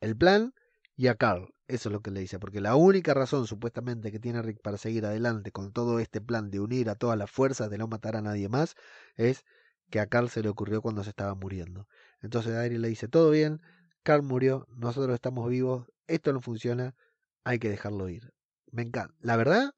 [0.00, 0.54] El plan
[0.96, 1.52] y a Carl.
[1.66, 4.76] Eso es lo que le dice, porque la única razón supuestamente que tiene Rick para
[4.76, 8.16] seguir adelante con todo este plan de unir a todas las fuerzas, de no matar
[8.16, 8.74] a nadie más,
[9.14, 9.44] es
[9.88, 11.86] que a Carl se le ocurrió cuando se estaba muriendo.
[12.22, 13.60] Entonces Daryl le dice, todo bien,
[14.02, 16.94] Carl murió, nosotros estamos vivos, esto no funciona,
[17.44, 18.32] hay que dejarlo ir.
[18.72, 19.14] Me encanta.
[19.20, 19.72] La verdad,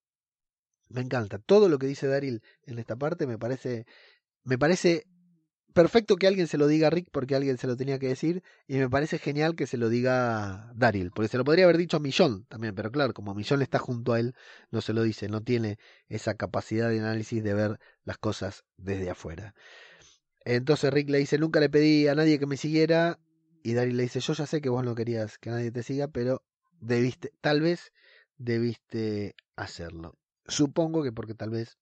[0.89, 1.39] me encanta.
[1.39, 3.87] Todo lo que dice Daryl en esta parte me parece,
[4.45, 5.07] me parece
[5.73, 8.43] perfecto que alguien se lo diga a Rick porque alguien se lo tenía que decir
[8.67, 11.97] y me parece genial que se lo diga Daryl, porque se lo podría haber dicho
[11.97, 14.35] a Millón también, pero claro, como Millón está junto a él,
[14.71, 19.11] no se lo dice, no tiene esa capacidad de análisis de ver las cosas desde
[19.11, 19.55] afuera.
[20.45, 23.19] Entonces Rick le dice, nunca le pedí a nadie que me siguiera,
[23.63, 26.09] y Daryl le dice, yo ya sé que vos no querías que nadie te siga,
[26.09, 26.43] pero
[26.81, 27.93] debiste, tal vez
[28.37, 30.19] debiste hacerlo.
[30.47, 31.79] Supongo que porque tal vez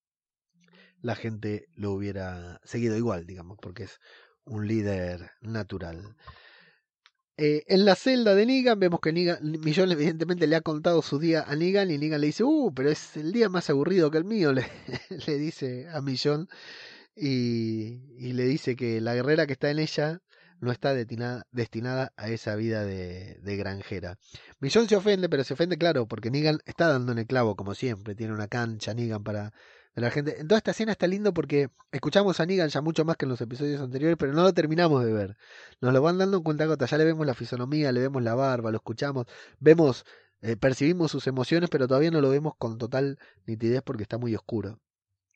[1.02, 4.00] la gente lo hubiera seguido igual, digamos, porque es
[4.44, 6.16] un líder natural.
[7.42, 11.18] Eh, en la celda de Negan vemos que Negan, Millón evidentemente le ha contado su
[11.18, 14.18] día a Negan y Negan le dice, uh, pero es el día más aburrido que
[14.18, 16.48] el mío, le, dice a Millón
[17.16, 20.20] y, le dice que la guerrera que está en ella
[20.60, 24.18] no está destinada, a esa vida de, de, granjera.
[24.58, 27.74] Millón se ofende, pero se ofende, claro, porque Negan está dando en el clavo, como
[27.74, 28.14] siempre.
[28.14, 29.54] Tiene una cancha Negan para
[29.94, 30.40] la gente.
[30.40, 33.30] En toda esta escena está lindo porque escuchamos a Negan ya mucho más que en
[33.30, 35.36] los episodios anteriores, pero no lo terminamos de ver.
[35.80, 36.66] Nos lo van dando en cuenta.
[36.86, 39.26] Ya le vemos la fisonomía, le vemos la barba, lo escuchamos,
[39.58, 40.04] vemos,
[40.42, 44.34] eh, percibimos sus emociones, pero todavía no lo vemos con total nitidez porque está muy
[44.34, 44.80] oscuro.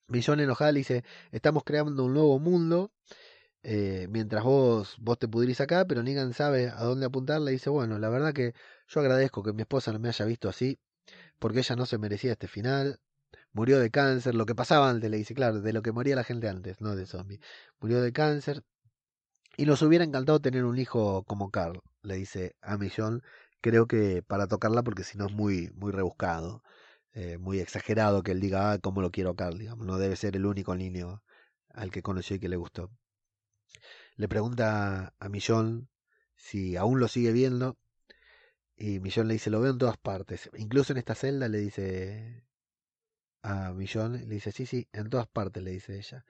[0.09, 2.93] Millón enojada le dice, estamos creando un nuevo mundo
[3.67, 7.71] eh, mientras vos, vos te pudrís acá, pero Negan sabe a dónde apuntar, le dice,
[7.71, 8.55] bueno, la verdad que
[8.89, 10.79] yo agradezco que mi esposa no me haya visto así,
[11.39, 13.01] porque ella no se merecía este final.
[13.53, 16.25] Murió de cáncer, lo que pasaba antes, le dice, claro, de lo que moría la
[16.25, 17.41] gente antes, no de zombie.
[17.81, 18.63] Murió de cáncer.
[19.57, 23.23] Y nos hubiera encantado tener un hijo como Carl, le dice a Millón.
[23.61, 26.63] Creo que para tocarla, porque si no es muy, muy rebuscado,
[27.13, 29.87] eh, muy exagerado que él diga, ah, cómo lo quiero Carl, digamos.
[29.87, 31.23] No debe ser el único niño
[31.71, 32.91] al que conoció y que le gustó.
[34.17, 35.89] Le pregunta a Millón
[36.37, 37.77] si aún lo sigue viendo.
[38.77, 40.51] Y Millón le dice, lo veo en todas partes.
[40.57, 42.45] Incluso en esta celda le dice
[43.45, 46.25] a Millón, le dice, sí, sí, en todas partes, le dice ella.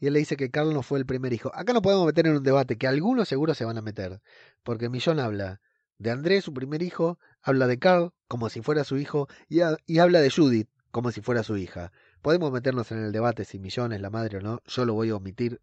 [0.00, 1.52] Y él le dice que Carl no fue el primer hijo.
[1.54, 4.20] Acá no podemos meter en un debate, que algunos seguro se van a meter.
[4.64, 5.60] Porque Millón habla
[5.98, 9.98] de Andrés, su primer hijo, habla de Carl como si fuera su hijo, y, y
[10.00, 11.92] habla de Judith como si fuera su hija.
[12.20, 14.60] Podemos meternos en el debate si Millón es la madre o no.
[14.66, 15.60] Yo lo voy a omitir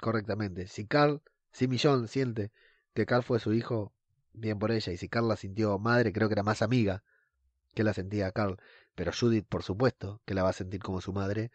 [0.00, 0.66] correctamente.
[0.66, 1.22] Si Carl,
[1.52, 2.50] si Millón siente
[2.92, 3.92] que Carl fue su hijo,
[4.32, 4.92] bien por ella.
[4.92, 7.04] Y si Carl la sintió madre, creo que era más amiga
[7.76, 8.56] que la sentía Carl.
[8.96, 11.52] Pero Judith, por supuesto, que la va a sentir como su madre.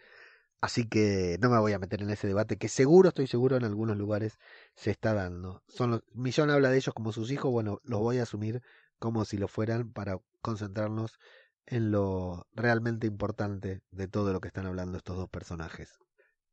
[0.61, 3.65] Así que no me voy a meter en ese debate que seguro, estoy seguro, en
[3.65, 4.37] algunos lugares
[4.75, 5.63] se está dando.
[5.67, 8.61] Son Millón habla de ellos como sus hijos, bueno, los voy a asumir
[8.99, 11.19] como si lo fueran para concentrarnos
[11.65, 15.97] en lo realmente importante de todo lo que están hablando estos dos personajes.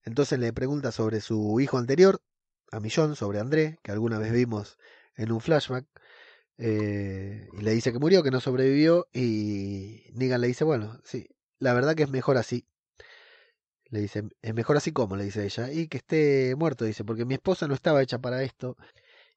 [0.05, 2.21] Entonces le pregunta sobre su hijo anterior,
[2.73, 4.79] a Millón, sobre André, que alguna vez vimos
[5.17, 5.87] en un flashback,
[6.59, 11.29] eh, y le dice que murió, que no sobrevivió, y Negan le dice, bueno, sí,
[11.59, 12.67] la verdad que es mejor así.
[13.91, 17.25] Le dice, es mejor así como, le dice ella, y que esté muerto, dice, porque
[17.25, 18.77] mi esposa no estaba hecha para esto,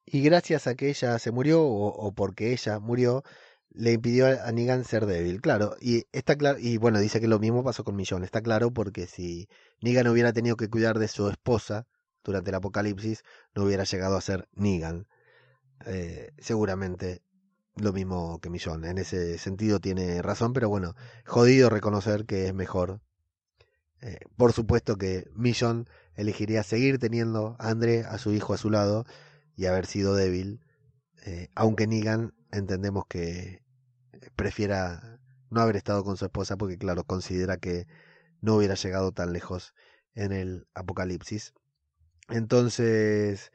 [0.04, 3.24] y gracias a que ella se murió, o, porque ella murió,
[3.70, 7.38] le impidió a Negan ser débil, claro, y está claro, y bueno, dice que lo
[7.38, 9.48] mismo pasó con Millón, está claro porque si
[9.80, 11.86] Negan hubiera tenido que cuidar de su esposa
[12.24, 13.22] durante el apocalipsis,
[13.54, 15.06] no hubiera llegado a ser Negan.
[15.86, 17.22] Eh, seguramente
[17.76, 18.84] lo mismo que Millón.
[18.84, 20.94] En ese sentido tiene razón, pero bueno,
[21.26, 23.00] jodido reconocer que es mejor.
[24.00, 28.70] Eh, por supuesto que Millón elegiría seguir teniendo a André, a su hijo, a su
[28.70, 29.04] lado
[29.56, 30.60] y haber sido débil.
[31.24, 33.62] Eh, aunque Negan entendemos que
[34.36, 35.20] prefiera
[35.50, 37.86] no haber estado con su esposa porque claro, considera que
[38.40, 39.74] no hubiera llegado tan lejos
[40.14, 41.54] en el apocalipsis.
[42.28, 43.52] Entonces,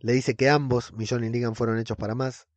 [0.00, 2.48] le dice que ambos, Millón y Negan, fueron hechos para más,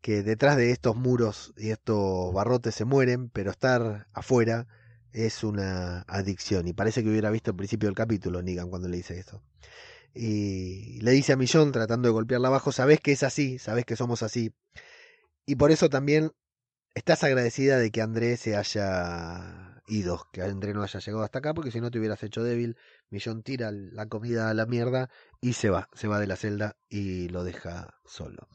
[0.00, 4.66] que detrás de estos muros y estos barrotes se mueren, pero estar afuera
[5.12, 6.68] es una adicción.
[6.68, 9.42] Y parece que hubiera visto el principio del capítulo Negan cuando le dice esto.
[10.14, 13.96] Y le dice a Millón, tratando de golpearla abajo, sabes que es así, sabes que
[13.96, 14.54] somos así.
[15.44, 16.32] Y por eso también
[16.94, 21.54] estás agradecida de que André se haya ido, que André no haya llegado hasta acá,
[21.54, 22.76] porque si no te hubieras hecho débil
[23.10, 26.76] Millón tira la comida a la mierda y se va, se va de la celda
[26.88, 28.48] y lo deja solo.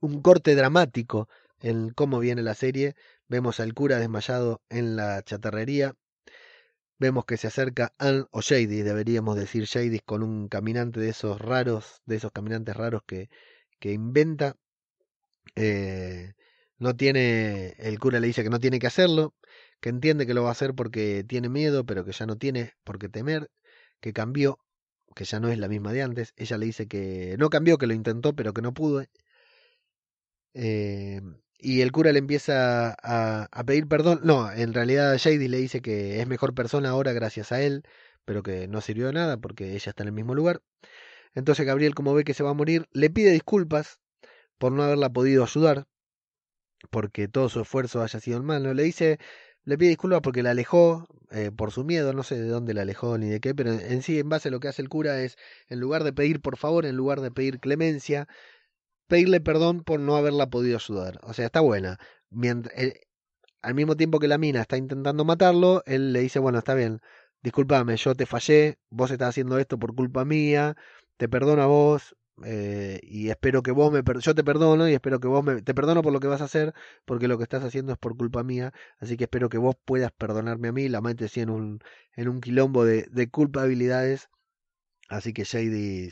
[0.00, 1.28] Un corte dramático
[1.60, 2.94] en cómo viene la serie.
[3.28, 5.94] Vemos al cura desmayado en la chatarrería.
[6.98, 11.40] Vemos que se acerca Ann o Shady, deberíamos decir Shady, con un caminante de esos
[11.40, 13.30] raros, de esos caminantes raros que,
[13.80, 14.56] que inventa.
[15.56, 16.34] Eh,
[16.78, 19.34] no tiene, el cura le dice que no tiene que hacerlo,
[19.84, 22.72] que entiende que lo va a hacer porque tiene miedo, pero que ya no tiene
[22.84, 23.50] por qué temer,
[24.00, 24.58] que cambió,
[25.14, 26.32] que ya no es la misma de antes.
[26.36, 29.04] Ella le dice que no cambió, que lo intentó, pero que no pudo.
[30.54, 31.20] Eh,
[31.58, 34.20] y el cura le empieza a, a, pedir perdón.
[34.24, 37.82] No, en realidad Shady le dice que es mejor persona ahora gracias a él,
[38.24, 40.62] pero que no sirvió de nada porque ella está en el mismo lugar.
[41.34, 44.00] Entonces Gabriel, como ve que se va a morir, le pide disculpas
[44.58, 45.86] por no haberla podido ayudar,
[46.90, 48.72] porque todo su esfuerzo haya sido en mano.
[48.74, 49.18] Le dice,
[49.64, 52.82] le pide disculpas porque la alejó eh, por su miedo, no sé de dónde la
[52.82, 55.20] alejó ni de qué, pero en sí, en base a lo que hace el cura
[55.22, 55.36] es,
[55.68, 58.28] en lugar de pedir por favor, en lugar de pedir clemencia,
[59.08, 61.20] pedirle perdón por no haberla podido ayudar.
[61.22, 61.98] O sea, está buena.
[62.30, 63.00] Mientras, eh,
[63.62, 67.00] al mismo tiempo que la mina está intentando matarlo, él le dice, bueno, está bien,
[67.42, 70.76] discúlpame, yo te fallé, vos estás haciendo esto por culpa mía,
[71.16, 75.20] te perdono a vos, eh, y espero que vos me yo te perdono y espero
[75.20, 76.74] que vos me te perdono por lo que vas a hacer
[77.04, 80.10] porque lo que estás haciendo es por culpa mía así que espero que vos puedas
[80.10, 81.80] perdonarme a mí la mente sí en un
[82.16, 84.28] en un quilombo de, de culpabilidades.
[85.08, 86.10] Así que Shady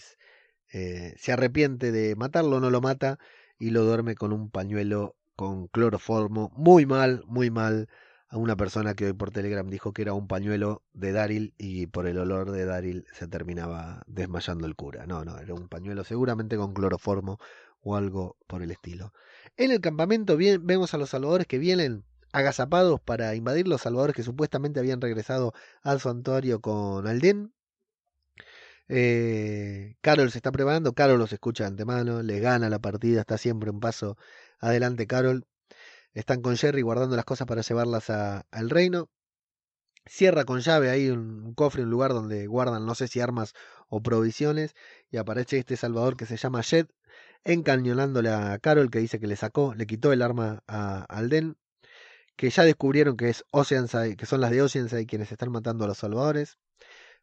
[0.73, 3.19] eh, se arrepiente de matarlo no lo mata
[3.59, 6.53] y lo duerme con un pañuelo con cloroformo.
[6.57, 7.89] Muy mal muy mal
[8.33, 11.87] a una persona que hoy por Telegram dijo que era un pañuelo de Daryl y
[11.89, 15.07] por el olor de Daryl se terminaba desmayando el cura.
[15.07, 17.39] No, no, era un pañuelo seguramente con cloroformo
[17.83, 19.13] o algo por el estilo.
[19.59, 24.17] En el campamento bien, vemos a los salvadores que vienen agazapados para invadir los salvadores
[24.17, 25.53] que supuestamente habían regresado
[25.83, 27.53] al santuario con Alden.
[28.89, 33.37] Eh, Carol se está preparando, Carol los escucha de antemano, le gana la partida, está
[33.37, 34.17] siempre un paso
[34.59, 35.47] adelante Carol.
[36.15, 39.09] Están con Jerry guardando las cosas para llevarlas al reino.
[40.05, 43.55] Cierra con llave ahí un, un cofre, un lugar donde guardan no sé si armas
[43.89, 44.75] o provisiones.
[45.11, 46.93] Y aparece este Salvador que se llama Jet,
[47.45, 51.57] encañonándole a Carol, que dice que le sacó, le quitó el arma a Alden.
[52.37, 55.89] Que ya descubrieron que es Oceanside, que son las de Oceanside quienes están matando a
[55.89, 56.59] los salvadores.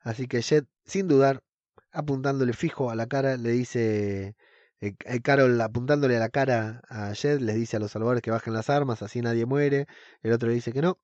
[0.01, 1.43] Así que Jet, sin dudar,
[1.91, 4.35] apuntándole fijo a la cara, le dice.
[4.81, 8.31] Eh, eh, Carol apuntándole a la cara a Jet, les dice a los salvadores que
[8.31, 9.87] bajen las armas, así nadie muere.
[10.21, 10.99] El otro le dice que no.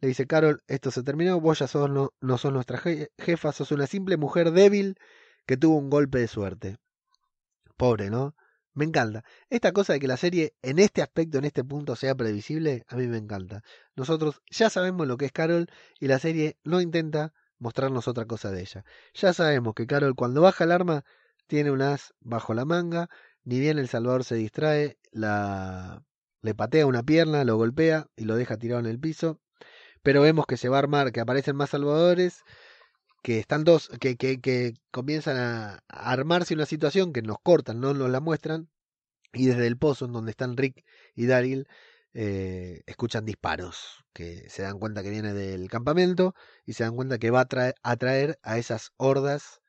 [0.00, 3.52] Le dice, Carol, esto se terminó, vos ya sos no, no sos nuestra je- jefa,
[3.52, 4.96] sos una simple mujer débil
[5.46, 6.78] que tuvo un golpe de suerte.
[7.76, 8.34] Pobre, ¿no?
[8.74, 9.24] Me encanta.
[9.50, 12.96] Esta cosa de que la serie en este aspecto, en este punto, sea previsible, a
[12.96, 13.62] mí me encanta.
[13.96, 15.66] Nosotros ya sabemos lo que es Carol
[16.00, 18.84] y la serie no intenta mostrarnos otra cosa de ella.
[19.14, 21.04] Ya sabemos que Carol cuando baja el arma
[21.46, 23.08] tiene un as bajo la manga,
[23.44, 26.02] ni bien el Salvador se distrae, la
[26.42, 29.40] le patea una pierna, lo golpea y lo deja tirado en el piso.
[30.02, 32.42] Pero vemos que se va a armar, que aparecen más salvadores,
[33.22, 37.80] que están dos, que, que, que comienzan a, a armarse una situación que nos cortan,
[37.80, 38.68] no nos la muestran,
[39.32, 40.84] y desde el pozo en donde están Rick
[41.14, 41.66] y Daryl
[42.14, 46.34] eh, escuchan disparos, que se dan cuenta que viene del campamento
[46.66, 49.61] y se dan cuenta que va a traer, atraer a esas hordas.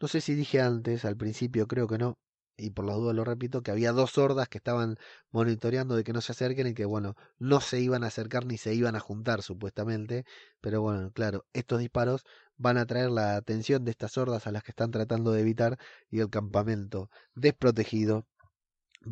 [0.00, 2.18] No sé si dije antes, al principio creo que no,
[2.56, 4.96] y por las dudas lo repito, que había dos hordas que estaban
[5.30, 8.58] monitoreando de que no se acerquen y que bueno, no se iban a acercar ni
[8.58, 10.24] se iban a juntar supuestamente,
[10.60, 12.24] pero bueno, claro, estos disparos
[12.56, 15.78] van a atraer la atención de estas hordas a las que están tratando de evitar
[16.10, 18.26] y el campamento desprotegido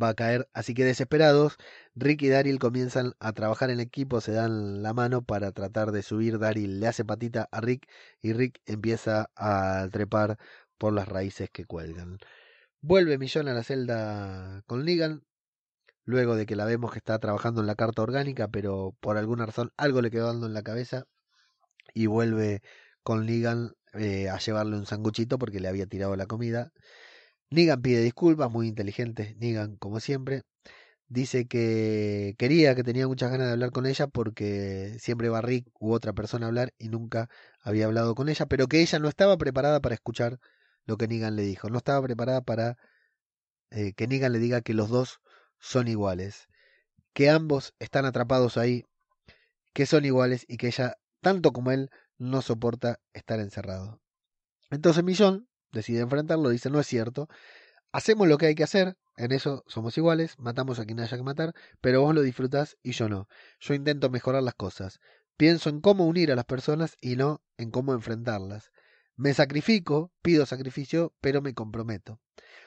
[0.01, 0.49] va a caer.
[0.53, 1.57] Así que desesperados,
[1.95, 6.03] Rick y Daryl comienzan a trabajar en equipo, se dan la mano para tratar de
[6.03, 6.39] subir.
[6.39, 7.89] Daryl le hace patita a Rick
[8.21, 10.39] y Rick empieza a trepar
[10.83, 12.19] por las raíces que cuelgan.
[12.81, 15.23] Vuelve Millón a la celda con Negan,
[16.05, 19.47] luego de que la vemos que está trabajando en la carta orgánica, pero por alguna
[19.47, 21.05] razón algo le quedó dando en la cabeza
[21.95, 22.63] y vuelve
[23.05, 26.73] con Negan eh, a llevarle un sanguchito porque le había tirado la comida.
[27.51, 30.43] Negan pide disculpas, muy inteligente, Negan como siempre.
[31.09, 35.69] Dice que quería, que tenía muchas ganas de hablar con ella porque siempre va Rick
[35.81, 37.29] u otra persona a hablar y nunca
[37.61, 40.41] había hablado con ella, pero que ella no estaba preparada para escuchar
[40.85, 41.69] lo que Negan le dijo.
[41.71, 42.77] No estaba preparada para
[43.71, 45.21] eh, que Negan le diga que los dos
[45.59, 46.49] son iguales,
[47.13, 48.85] que ambos están atrapados ahí,
[49.73, 54.01] que son iguales y que ella, tanto como él, no soporta estar encerrado.
[54.71, 57.29] Entonces Millón decide enfrentarlo, dice no es cierto,
[57.93, 61.23] hacemos lo que hay que hacer, en eso somos iguales, matamos a quien haya que
[61.23, 63.29] matar, pero vos lo disfrutás y yo no.
[63.61, 64.99] Yo intento mejorar las cosas,
[65.37, 68.72] pienso en cómo unir a las personas y no en cómo enfrentarlas.
[69.17, 72.21] Me sacrifico, pido sacrificio, pero me comprometo.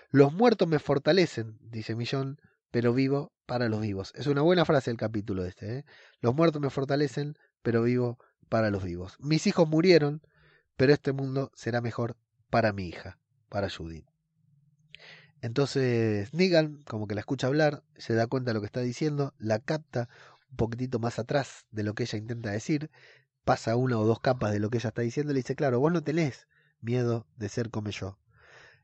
[0.09, 2.39] Los muertos me fortalecen, dice Millón,
[2.71, 4.13] pero vivo para los vivos.
[4.15, 5.79] Es una buena frase el capítulo este.
[5.79, 5.85] ¿eh?
[6.21, 8.19] Los muertos me fortalecen, pero vivo
[8.49, 9.17] para los vivos.
[9.19, 10.21] Mis hijos murieron,
[10.77, 12.17] pero este mundo será mejor
[12.49, 13.17] para mi hija,
[13.49, 14.05] para Judith.
[15.41, 19.33] Entonces Negan, como que la escucha hablar, se da cuenta de lo que está diciendo,
[19.37, 20.09] la capta
[20.49, 22.89] un poquitito más atrás de lo que ella intenta decir,
[23.45, 25.79] pasa una o dos capas de lo que ella está diciendo y le dice, claro,
[25.79, 26.47] vos no tenés
[26.81, 28.19] miedo de ser como yo.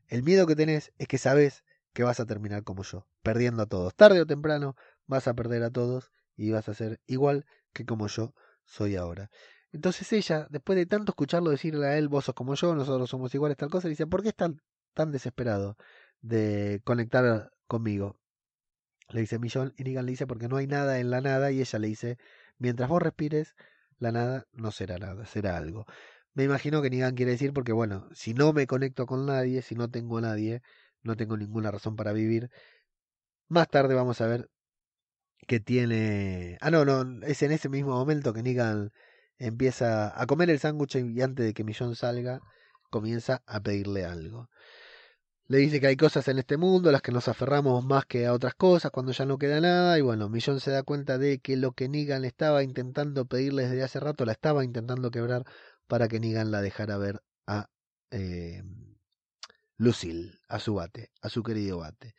[0.08, 3.66] El miedo que tenés es que sabes que vas a terminar como yo, perdiendo a
[3.66, 3.94] todos.
[3.94, 8.06] Tarde o temprano vas a perder a todos y vas a ser igual que como
[8.06, 8.34] yo
[8.64, 9.30] soy ahora.
[9.72, 13.34] Entonces ella, después de tanto escucharlo decirle a él, vos sos como yo, nosotros somos
[13.34, 14.52] iguales, tal cosa, le dice, ¿por qué estás
[14.94, 15.76] tan desesperado
[16.20, 18.16] de conectar conmigo?
[19.08, 21.60] Le dice Millón y Negan le dice, porque no hay nada en la nada y
[21.60, 22.18] ella le dice,
[22.58, 23.54] mientras vos respires,
[24.02, 25.86] la nada no será nada, será algo.
[26.34, 29.74] Me imagino que Negan quiere decir porque, bueno, si no me conecto con nadie, si
[29.76, 30.62] no tengo a nadie,
[31.02, 32.50] no tengo ninguna razón para vivir.
[33.48, 34.48] Más tarde vamos a ver
[35.46, 36.58] que tiene...
[36.60, 38.90] Ah, no, no, es en ese mismo momento que Negan
[39.38, 42.40] empieza a comer el sándwich y antes de que Millón salga,
[42.90, 44.48] comienza a pedirle algo.
[45.52, 48.24] Le dice que hay cosas en este mundo a las que nos aferramos más que
[48.24, 49.98] a otras cosas cuando ya no queda nada.
[49.98, 53.82] Y bueno, Millón se da cuenta de que lo que Negan estaba intentando pedirle desde
[53.82, 55.44] hace rato la estaba intentando quebrar
[55.86, 57.68] para que Negan la dejara ver a
[58.10, 58.62] eh,
[59.76, 62.14] Lucille, a su bate, a su querido bate.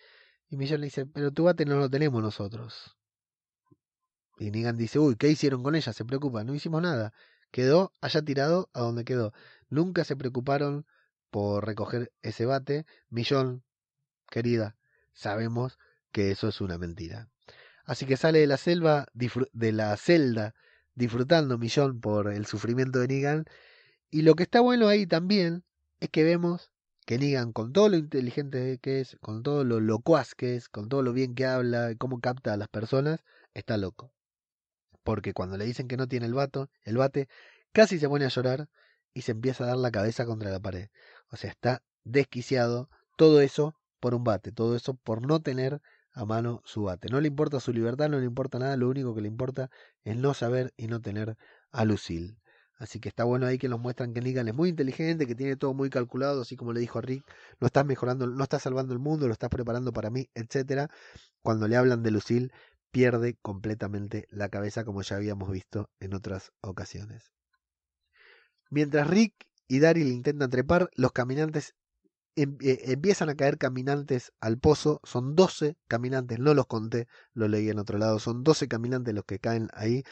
[0.48, 2.96] Y Millón le dice, pero tu bate no lo tenemos nosotros.
[4.38, 5.92] Y Negan dice, uy, ¿qué hicieron con ella?
[5.92, 7.14] Se preocupa, no hicimos nada.
[7.50, 9.34] Quedó allá tirado a donde quedó.
[9.70, 10.86] Nunca se preocuparon
[11.34, 12.86] por recoger ese bate.
[13.10, 13.64] Millón,
[14.30, 14.78] querida,
[15.14, 15.80] sabemos
[16.12, 17.28] que eso es una mentira.
[17.86, 20.54] Así que sale de la selva, de la celda,
[20.94, 23.46] disfrutando Millón por el sufrimiento de Negan.
[24.12, 25.64] Y lo que está bueno ahí también
[26.00, 26.70] es que vemos
[27.08, 30.88] que Negan, con todo lo inteligente que es, con todo lo locuaz que es, con
[30.88, 33.24] todo lo bien que habla cómo capta a las personas,
[33.56, 34.14] está loco.
[35.04, 37.28] Porque cuando le dicen que no tiene el vato, el bate,
[37.72, 38.70] casi se pone a llorar
[39.14, 40.90] y se empieza a dar la cabeza contra la pared.
[41.32, 42.90] O sea, está desquiciado.
[43.18, 45.82] Todo eso por un bate, todo eso por no tener
[46.14, 47.08] a mano su bate.
[47.10, 49.70] No le importa su libertad, no le importa nada, lo único que le importa
[50.04, 51.38] es no saber y no tener
[51.72, 52.38] a Lucille.
[52.78, 55.56] Así que está bueno ahí que nos muestran que Negan es muy inteligente, que tiene
[55.56, 57.24] todo muy calculado, así como le dijo Rick,
[57.60, 60.90] no estás mejorando, no estás salvando el mundo, lo estás preparando para mí, etcétera.
[61.42, 62.52] Cuando le hablan de Lucille,
[62.92, 67.32] pierde completamente la cabeza, como ya habíamos visto en otras ocasiones.
[68.74, 69.34] Mientras Rick
[69.68, 71.76] y Daryl intentan trepar, los caminantes
[72.36, 75.00] em, eh, empiezan a caer caminantes al pozo.
[75.04, 78.20] Son 12 caminantes, no los conté, lo leí en otro lado.
[78.20, 80.04] Son 12 caminantes los que caen ahí.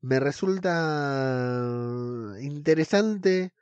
[0.00, 0.70] Me resulta
[2.40, 3.52] interesante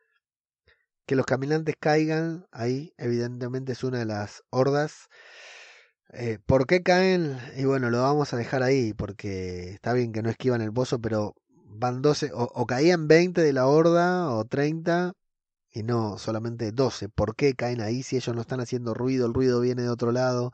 [1.07, 2.93] que los caminantes caigan ahí.
[2.99, 5.09] Evidentemente es una de las hordas.
[6.13, 7.39] Eh, ¿Por qué caen?
[7.57, 11.01] Y bueno, lo vamos a dejar ahí porque está bien que no esquivan el pozo,
[11.01, 11.35] pero
[11.75, 15.15] van 12, o, caían 20 de la horda o 30
[15.71, 17.09] y no solamente 12.
[17.09, 19.27] ¿Por qué caen ahí si ellos no están haciendo ruido?
[19.27, 20.53] El ruido viene de otro lado.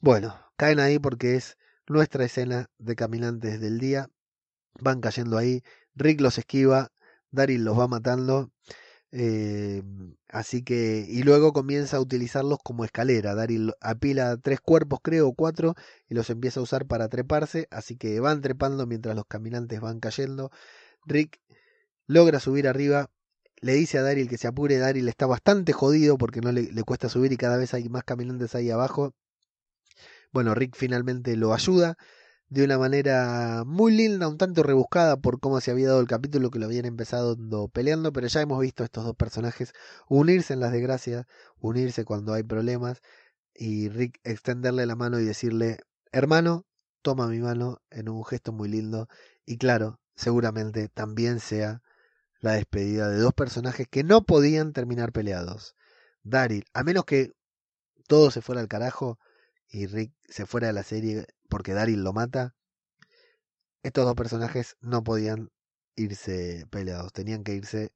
[0.00, 1.56] Bueno, caen ahí porque es
[1.86, 4.08] nuestra escena de caminantes del día.
[4.80, 5.62] Van cayendo ahí.
[5.94, 6.92] Rick los esquiva.
[7.30, 8.50] Daryl los va matando.
[9.10, 9.82] Eh,
[10.28, 13.34] así que, y luego comienza a utilizarlos como escalera.
[13.34, 15.74] Daryl apila tres cuerpos, creo, cuatro,
[16.08, 17.68] y los empieza a usar para treparse.
[17.70, 20.50] Así que van trepando mientras los caminantes van cayendo.
[21.06, 21.40] Rick
[22.06, 23.10] logra subir arriba.
[23.60, 24.78] Le dice a Daryl que se apure.
[24.78, 28.04] Daryl está bastante jodido porque no le, le cuesta subir y cada vez hay más
[28.04, 29.14] caminantes ahí abajo.
[30.32, 31.96] Bueno, Rick finalmente lo ayuda
[32.50, 36.50] de una manera muy linda, un tanto rebuscada por cómo se había dado el capítulo
[36.50, 37.36] que lo habían empezado
[37.68, 39.72] peleando, pero ya hemos visto a estos dos personajes
[40.08, 41.26] unirse en las desgracias,
[41.60, 43.02] unirse cuando hay problemas
[43.54, 45.78] y Rick extenderle la mano y decirle,
[46.12, 46.66] hermano,
[47.02, 49.08] toma mi mano en un gesto muy lindo
[49.44, 51.82] y claro, seguramente también sea
[52.40, 55.76] la despedida de dos personajes que no podían terminar peleados.
[56.22, 57.32] Daryl, a menos que
[58.06, 59.18] todo se fuera al carajo
[59.68, 62.54] y Rick se fuera de la serie porque Daryl lo mata,
[63.82, 65.50] estos dos personajes no podían
[65.96, 67.92] irse peleados, tenían que irse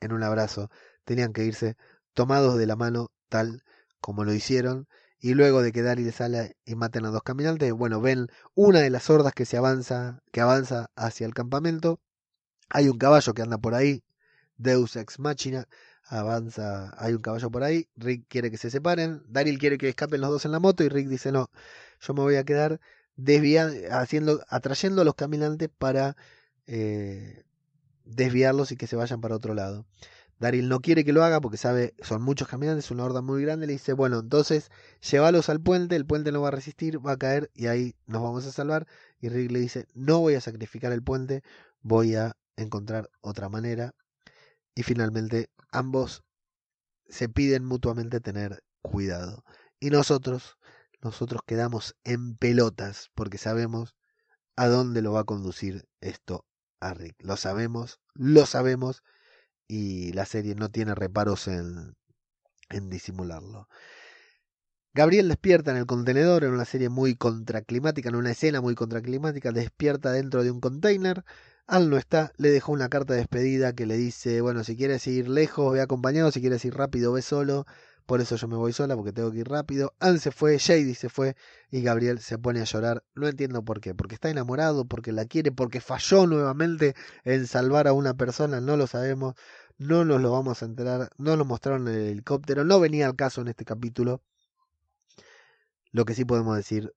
[0.00, 0.70] en un abrazo,
[1.04, 1.76] tenían que irse
[2.14, 3.62] tomados de la mano tal
[4.00, 4.88] como lo hicieron
[5.20, 8.90] y luego de que Daryl sale y maten a dos caminantes, bueno, ven una de
[8.90, 12.00] las hordas que se avanza, que avanza hacia el campamento.
[12.68, 14.04] Hay un caballo que anda por ahí,
[14.56, 15.68] Deus ex machina,
[16.04, 20.20] avanza, hay un caballo por ahí, Rick quiere que se separen, Daryl quiere que escapen
[20.20, 21.50] los dos en la moto y Rick dice no,
[22.00, 22.80] yo me voy a quedar
[23.16, 26.16] desviando, haciendo, atrayendo a los caminantes para
[26.66, 27.44] eh,
[28.04, 29.86] desviarlos y que se vayan para otro lado.
[30.38, 33.66] Daryl no quiere que lo haga porque sabe, son muchos caminantes, una horda muy grande,
[33.66, 34.70] le dice, bueno, entonces
[35.00, 38.22] llévalos al puente, el puente no va a resistir, va a caer y ahí nos
[38.22, 38.86] vamos a salvar.
[39.20, 41.42] Y Rick le dice, no voy a sacrificar el puente,
[41.82, 43.94] voy a encontrar otra manera.
[44.76, 46.22] Y finalmente ambos
[47.08, 49.44] se piden mutuamente tener cuidado.
[49.80, 50.57] Y nosotros
[51.00, 53.94] nosotros quedamos en pelotas porque sabemos
[54.56, 56.44] a dónde lo va a conducir esto
[56.80, 57.16] a Rick.
[57.20, 59.02] Lo sabemos, lo sabemos
[59.66, 61.96] y la serie no tiene reparos en,
[62.68, 63.68] en disimularlo.
[64.94, 69.52] Gabriel despierta en el contenedor en una serie muy contraclimática, en una escena muy contraclimática,
[69.52, 71.24] despierta dentro de un container.
[71.66, 75.06] Al no está, le dejó una carta de despedida que le dice, bueno, si quieres
[75.06, 77.66] ir lejos, ve acompañado, si quieres ir rápido, ve solo.
[78.08, 79.94] Por eso yo me voy sola porque tengo que ir rápido.
[80.00, 81.36] Anne se fue, Shady se fue
[81.70, 83.04] y Gabriel se pone a llorar.
[83.14, 83.94] No entiendo por qué.
[83.94, 86.94] Porque está enamorado, porque la quiere, porque falló nuevamente
[87.24, 88.62] en salvar a una persona.
[88.62, 89.34] No lo sabemos.
[89.76, 91.10] No nos lo vamos a enterar.
[91.18, 92.64] No lo mostraron en el helicóptero.
[92.64, 94.22] No venía al caso en este capítulo.
[95.92, 96.94] Lo que sí podemos decir.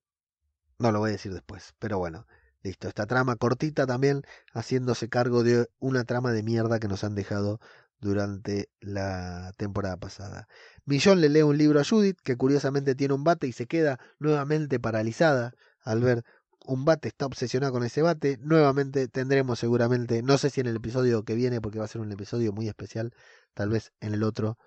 [0.80, 1.74] No lo voy a decir después.
[1.78, 2.26] Pero bueno.
[2.64, 4.22] Listo, esta trama cortita también,
[4.54, 7.60] haciéndose cargo de una trama de mierda que nos han dejado
[8.02, 10.48] durante la temporada pasada.
[10.86, 14.00] Millón le lee un libro a Judith, que curiosamente tiene un bate y se queda
[14.20, 16.26] nuevamente paralizada al ver
[16.66, 18.38] un bate, está obsesionada con ese bate.
[18.42, 22.02] Nuevamente tendremos seguramente, no sé si en el episodio que viene, porque va a ser
[22.02, 23.14] un episodio muy especial,
[23.54, 24.58] tal vez en el otro,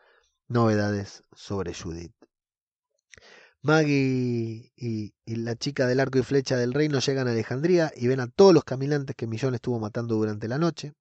[0.49, 2.13] novedades sobre Judith.
[3.63, 8.07] Maggie y, y, la chica del arco y flecha del reino llegan a Alejandría y
[8.09, 10.93] ven a todos los caminantes que Millón estuvo matando durante la noche.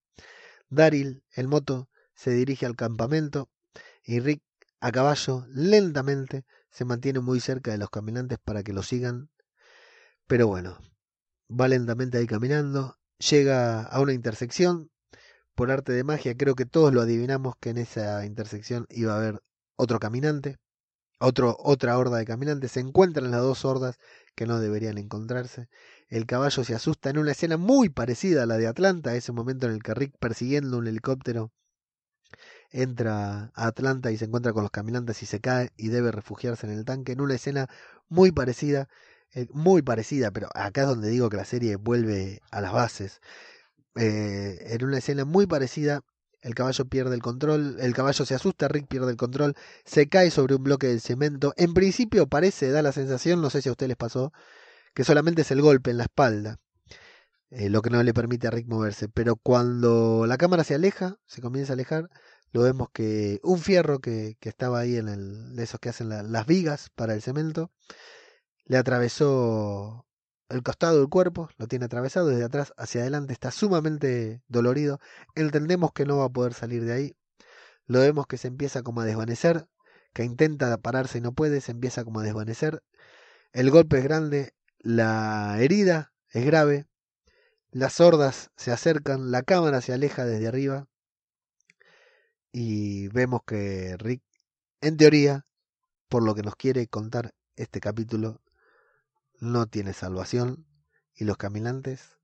[0.70, 3.50] Daryl, el moto, se dirige al campamento
[4.04, 4.44] y Rick
[4.80, 9.30] a caballo lentamente se mantiene muy cerca de los caminantes para que lo sigan.
[10.28, 10.78] Pero bueno,
[11.50, 14.92] va lentamente ahí caminando, llega a una intersección.
[15.56, 19.18] Por arte de magia creo que todos lo adivinamos que en esa intersección iba a
[19.18, 19.42] haber
[19.76, 20.58] otro caminante.
[21.20, 22.74] otra horda de caminantes.
[22.74, 23.98] Se encuentran las dos hordas
[24.36, 25.70] que no deberían encontrarse.
[26.10, 29.68] El caballo se asusta en una escena muy parecida a la de Atlanta, ese momento
[29.68, 31.54] en el que Rick persiguiendo un helicóptero
[32.74, 36.68] entra a Atlanta y se encuentra con los caminantes y se cae y debe refugiarse
[36.68, 37.70] en el tanque, en una escena
[38.10, 38.90] muy parecida,
[39.34, 43.22] eh, muy parecida, pero acá es donde digo que la serie vuelve a las bases.
[43.96, 46.02] Eh, en una escena muy parecida,
[46.42, 49.56] el caballo pierde el control, el caballo se asusta, Rick pierde el control,
[49.86, 51.54] se cae sobre un bloque de cemento.
[51.58, 54.34] En principio parece, da la sensación, no sé si a ustedes les pasó,
[54.96, 56.60] que solamente es el golpe en la espalda.
[57.52, 59.10] Eh, lo que no le permite a Rick moverse.
[59.10, 62.10] Pero cuando la cámara se aleja, se comienza a alejar,
[62.54, 66.10] lo vemos que un fierro que, que estaba ahí en el, de esos que hacen
[66.10, 67.72] las vigas para el cemento,
[68.66, 70.06] le atravesó
[70.50, 75.00] el costado del cuerpo, lo tiene atravesado desde atrás hacia adelante, está sumamente dolorido,
[75.36, 77.18] entendemos que no va a poder salir de ahí,
[77.88, 79.68] lo vemos que se empieza como a desvanecer,
[80.14, 82.84] que intenta pararse y no puede, se empieza como a desvanecer,
[83.52, 86.86] el golpe es grande, la herida es grave,
[87.72, 90.88] las sordas se acercan, la cámara se aleja desde arriba,
[92.54, 94.24] y vemos que Rick,
[94.80, 95.46] en teoría,
[96.08, 98.42] por lo que nos quiere contar este capítulo,
[99.40, 100.66] no tiene salvación
[101.16, 102.20] y los caminantes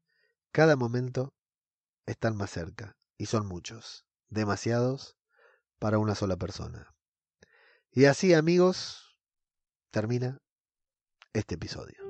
[0.52, 1.34] cada momento
[2.06, 5.18] están más cerca y son muchos, demasiados
[5.80, 6.94] para una sola persona.
[7.92, 9.18] Y así amigos,
[9.92, 10.42] termina
[11.34, 12.09] este episodio.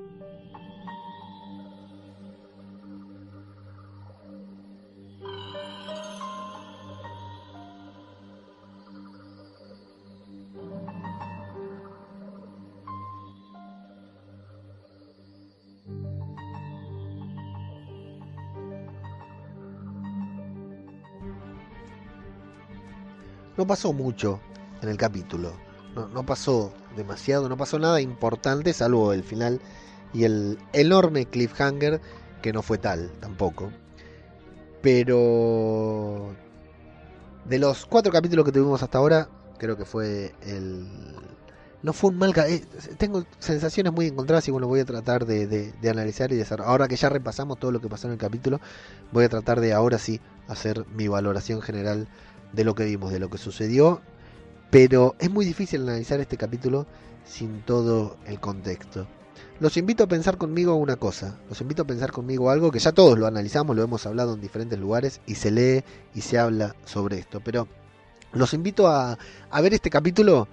[23.59, 24.39] No pasó mucho
[24.81, 25.51] en el capítulo.
[25.93, 29.59] No, pasó demasiado, no pasó nada importante, salvo el final
[30.13, 31.99] y el enorme cliffhanger,
[32.41, 33.69] que no fue tal tampoco.
[34.81, 36.33] Pero
[37.43, 40.87] de los cuatro capítulos que tuvimos hasta ahora, creo que fue el...
[41.83, 42.33] No fue un mal...
[42.47, 42.63] Eh,
[42.97, 46.61] tengo sensaciones muy encontradas y bueno, voy a tratar de, de, analizar y de hacer...
[46.61, 48.61] Ahora que ya repasamos todo lo que pasó en el capítulo,
[49.11, 52.07] voy a tratar de ahora sí hacer mi valoración general
[52.53, 54.01] de lo que vimos, de lo que sucedió,
[54.69, 56.85] pero es muy difícil analizar este capítulo
[57.25, 59.07] sin todo el contexto.
[59.59, 62.91] Los invito a pensar conmigo una cosa, los invito a pensar conmigo algo que ya
[62.91, 65.83] todos lo analizamos, lo hemos hablado en diferentes lugares y se lee
[66.15, 67.67] y se habla sobre esto, pero
[68.31, 69.17] los invito a,
[69.49, 70.47] a ver este capítulo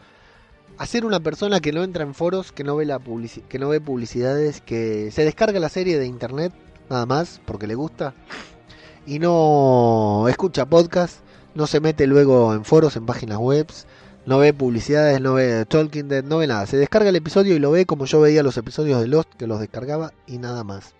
[0.79, 3.01] a ser una persona que no entra en foros, que no ve la
[3.49, 6.53] que no ve publicidades, que se descarga la serie de internet
[6.91, 8.15] nada más porque le gusta
[9.07, 11.21] y no escucha podcast
[11.57, 13.67] no se mete luego en foros, en páginas web,
[14.27, 16.67] no ve publicidades, no ve Talking Dead, no ve nada.
[16.67, 19.47] Se descarga el episodio y lo ve como yo veía los episodios de Lost, que
[19.47, 20.95] los descargaba y nada más.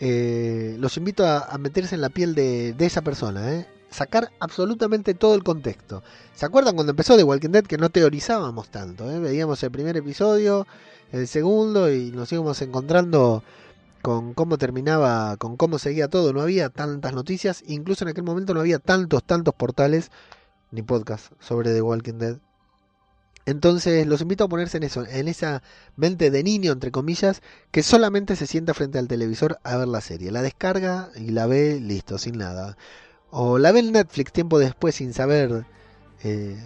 [0.00, 3.66] Eh, los invito a, meterse en la piel de, esa persona, ¿eh?
[3.90, 6.02] sacar absolutamente todo el contexto.
[6.34, 9.08] ¿Se acuerdan cuando empezó The Walking Dead que no teorizábamos tanto?
[9.10, 9.20] ¿eh?
[9.20, 10.66] Veíamos el primer episodio,
[11.12, 13.44] el segundo y nos íbamos encontrando
[14.02, 16.32] con cómo terminaba, con cómo seguía todo.
[16.32, 20.10] No había tantas noticias, incluso en aquel momento no había tantos, tantos portales
[20.70, 22.38] ni podcasts sobre The Walking Dead.
[23.46, 25.62] Entonces los invito a ponerse en eso, en esa
[25.96, 30.00] mente de niño, entre comillas, que solamente se sienta frente al televisor a ver la
[30.00, 30.30] serie.
[30.30, 32.76] La descarga y la ve, listo, sin nada.
[33.30, 35.64] O la ve en Netflix tiempo después sin saber
[36.22, 36.56] eh,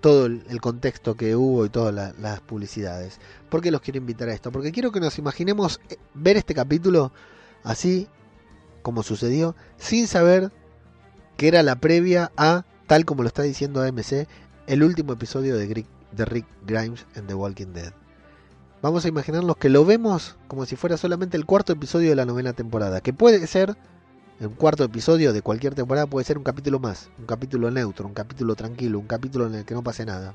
[0.00, 3.18] todo el, contexto que hubo y todas las publicidades.
[3.48, 4.52] ¿Por qué los quiero invitar a esto?
[4.52, 7.12] Porque quiero que nos imaginemos eh, ver este capítulo
[7.64, 8.08] así
[8.82, 10.52] como sucedió, sin saber
[11.36, 14.28] que era la previa a, tal como lo está diciendo AMC,
[14.68, 17.92] el último episodio de, de Rick Grimes en The Walking Dead.
[18.82, 22.26] Vamos a imaginarnos que lo vemos como si fuera solamente el cuarto episodio de la
[22.26, 23.76] novena temporada, que puede ser
[24.40, 28.14] un cuarto episodio de cualquier temporada puede ser un capítulo más, un capítulo neutro, un
[28.14, 30.34] capítulo tranquilo, un capítulo en el que no pase nada.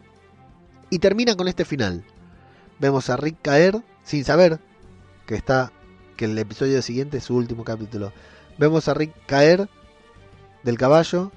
[0.90, 2.04] Y termina con este final.
[2.80, 4.60] Vemos a Rick caer sin saber
[5.28, 5.72] que está
[6.18, 8.12] que el episodio siguiente es su último capítulo.
[8.58, 9.70] Vemos a Rick caer
[10.64, 11.32] del caballo,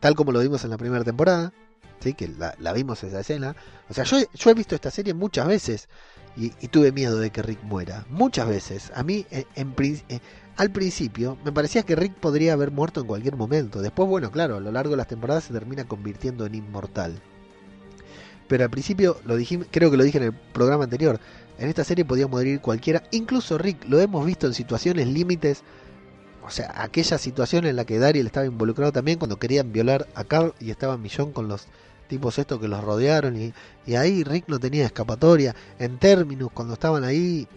[0.00, 1.52] tal como lo vimos en la primera temporada,
[2.00, 2.14] ¿sí?
[2.14, 3.54] que la, vimos esa escena.
[3.88, 5.88] O sea, yo, he visto esta serie muchas veces
[6.36, 8.04] y, tuve miedo de que Rick muera.
[8.10, 8.90] Muchas veces.
[8.94, 9.74] A mí, en, en,
[10.08, 10.20] eh,
[10.56, 13.80] al principio me parecía que Rick podría haber muerto en cualquier momento.
[13.80, 17.20] Después, bueno, claro, a lo largo de las temporadas se termina convirtiendo en inmortal.
[18.48, 21.18] Pero al principio, lo dije, creo que lo dije en el programa anterior,
[21.58, 25.62] en esta serie podía morir cualquiera, incluso Rick, lo hemos visto en situaciones límites,
[26.44, 30.24] o sea, aquella situación en la que Daryl estaba involucrado también cuando querían violar a
[30.24, 31.66] Carl y estaba Millón con los
[32.08, 33.54] tipos estos que los rodearon y,
[33.86, 35.54] y ahí Rick no tenía escapatoria.
[35.78, 37.48] En términos, cuando estaban ahí,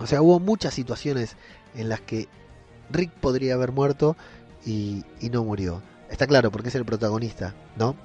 [0.00, 1.36] o sea, hubo muchas situaciones
[1.74, 2.28] en las que
[2.90, 4.16] Rick podría haber muerto
[4.64, 5.82] y, no murió.
[6.10, 7.96] Está claro, porque es el protagonista, ¿no?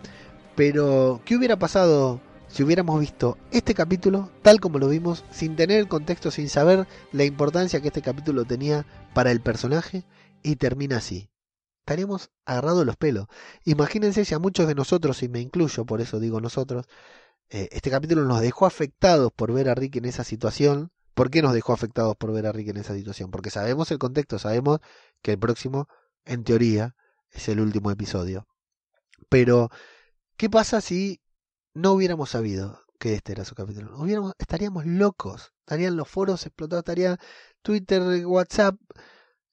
[0.55, 5.79] Pero, ¿qué hubiera pasado si hubiéramos visto este capítulo tal como lo vimos, sin tener
[5.79, 10.03] el contexto, sin saber la importancia que este capítulo tenía para el personaje,
[10.43, 11.29] y termina así?
[11.79, 13.27] Estaríamos agarrados los pelos.
[13.65, 16.85] Imagínense si a muchos de nosotros, y me incluyo, por eso digo nosotros,
[17.49, 20.91] eh, este capítulo nos dejó afectados por ver a Rick en esa situación.
[21.13, 23.31] ¿Por qué nos dejó afectados por ver a Rick en esa situación?
[23.31, 24.79] Porque sabemos el contexto, sabemos
[25.21, 25.87] que el próximo,
[26.25, 26.95] en teoría,
[27.31, 28.47] es el último episodio.
[29.29, 29.69] Pero,
[30.37, 31.21] ¿qué pasa si
[31.73, 33.97] no hubiéramos sabido que este era su capítulo?
[33.97, 37.19] Hubiéramos, estaríamos locos, estarían los foros explotados, estaría
[37.61, 38.75] Twitter, WhatsApp,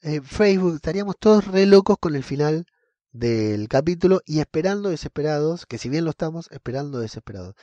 [0.03, 2.67] eh, Facebook, estaríamos todos re locos con el final
[3.13, 7.55] del capítulo y esperando desesperados, que si bien lo estamos, esperando desesperados,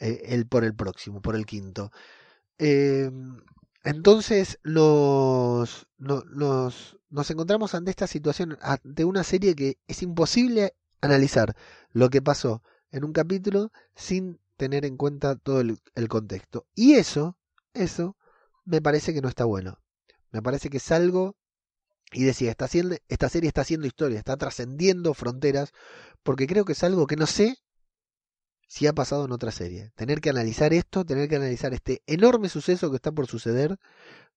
[0.00, 1.90] eh, el, por el próximo, por el quinto.
[2.58, 3.10] Eh,
[3.84, 10.74] entonces nos, no, nos, nos encontramos ante esta situación, ante una serie que es imposible
[11.00, 11.54] analizar
[11.92, 16.66] lo que pasó en un capítulo sin tener en cuenta todo el, el, contexto.
[16.74, 17.38] Y eso,
[17.74, 18.16] eso,
[18.64, 19.80] me parece que no está bueno.
[20.32, 21.36] Me parece que es algo,
[22.12, 25.72] y decía, está haciendo, esta serie está haciendo historia, está trascendiendo fronteras,
[26.22, 27.58] porque creo que es algo que no sé
[28.66, 29.92] si ha pasado en otra serie.
[29.94, 33.78] Tener que analizar esto, tener que analizar este enorme suceso que está por suceder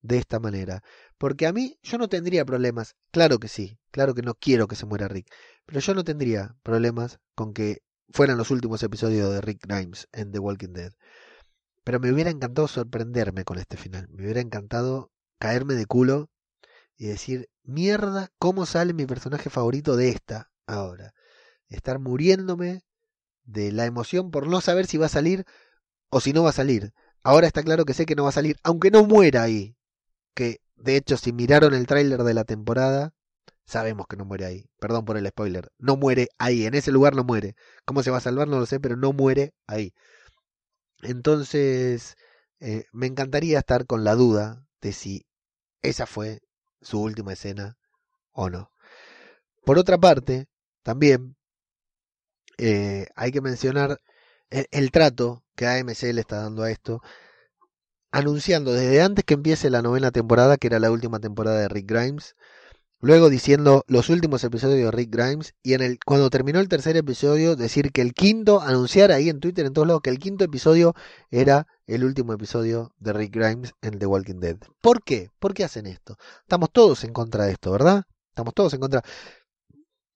[0.01, 0.83] de esta manera.
[1.17, 4.75] Porque a mí yo no tendría problemas, claro que sí, claro que no quiero que
[4.75, 5.27] se muera Rick,
[5.65, 10.31] pero yo no tendría problemas con que fueran los últimos episodios de Rick Grimes en
[10.31, 10.93] The Walking Dead.
[11.83, 16.29] Pero me hubiera encantado sorprenderme con este final, me hubiera encantado caerme de culo
[16.97, 21.13] y decir, mierda, ¿cómo sale mi personaje favorito de esta ahora?
[21.67, 22.81] Estar muriéndome
[23.51, 25.45] de la emoción por no saber si va a salir
[26.09, 26.93] o si no va a salir.
[27.23, 29.75] Ahora está claro que sé que no va a salir, aunque no muera ahí.
[30.33, 33.13] Que de hecho, si miraron el tráiler de la temporada,
[33.65, 34.65] sabemos que no muere ahí.
[34.79, 35.71] Perdón por el spoiler.
[35.77, 37.55] No muere ahí, en ese lugar no muere.
[37.85, 38.47] ¿Cómo se va a salvar?
[38.47, 39.93] No lo sé, pero no muere ahí.
[41.01, 42.15] Entonces,
[42.59, 45.25] eh, me encantaría estar con la duda de si
[45.81, 46.41] esa fue
[46.81, 47.77] su última escena
[48.31, 48.71] o no.
[49.65, 50.47] Por otra parte,
[50.83, 51.35] también
[52.59, 54.01] eh, hay que mencionar
[54.49, 57.01] el, trato que AMC le está dando a esto,
[58.11, 61.89] anunciando desde antes que empiece la novena temporada, que era la última temporada de Rick
[61.89, 62.35] Grimes,
[62.99, 66.97] luego diciendo los últimos episodios de Rick Grimes, y en el, cuando terminó el tercer
[66.97, 70.43] episodio, decir que el quinto, anunciar ahí en Twitter, en todos lados, que el quinto
[70.43, 70.95] episodio
[71.31, 74.57] era el último episodio de Rick Grimes en The Walking Dead.
[74.81, 75.29] ¿Por qué?
[75.39, 76.17] ¿Por qué hacen esto?
[76.41, 78.03] Estamos todos en contra de esto, ¿verdad?
[78.31, 79.01] Estamos todos en contra.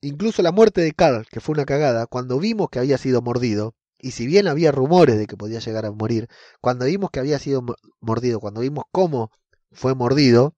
[0.04, 3.74] Incluso la muerte de Carl, que fue una cagada, cuando vimos que había sido mordido,
[3.97, 6.28] y si bien había rumores de que podía llegar a morir,
[6.60, 7.64] cuando vimos que había sido
[8.01, 9.32] mordido, cuando vimos cómo
[9.72, 10.56] fue mordido,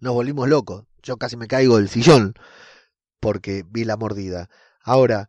[0.00, 0.86] nos volvimos locos.
[1.04, 2.34] Yo casi me caigo del sillón
[3.20, 4.50] porque vi la mordida.
[4.82, 5.28] Ahora,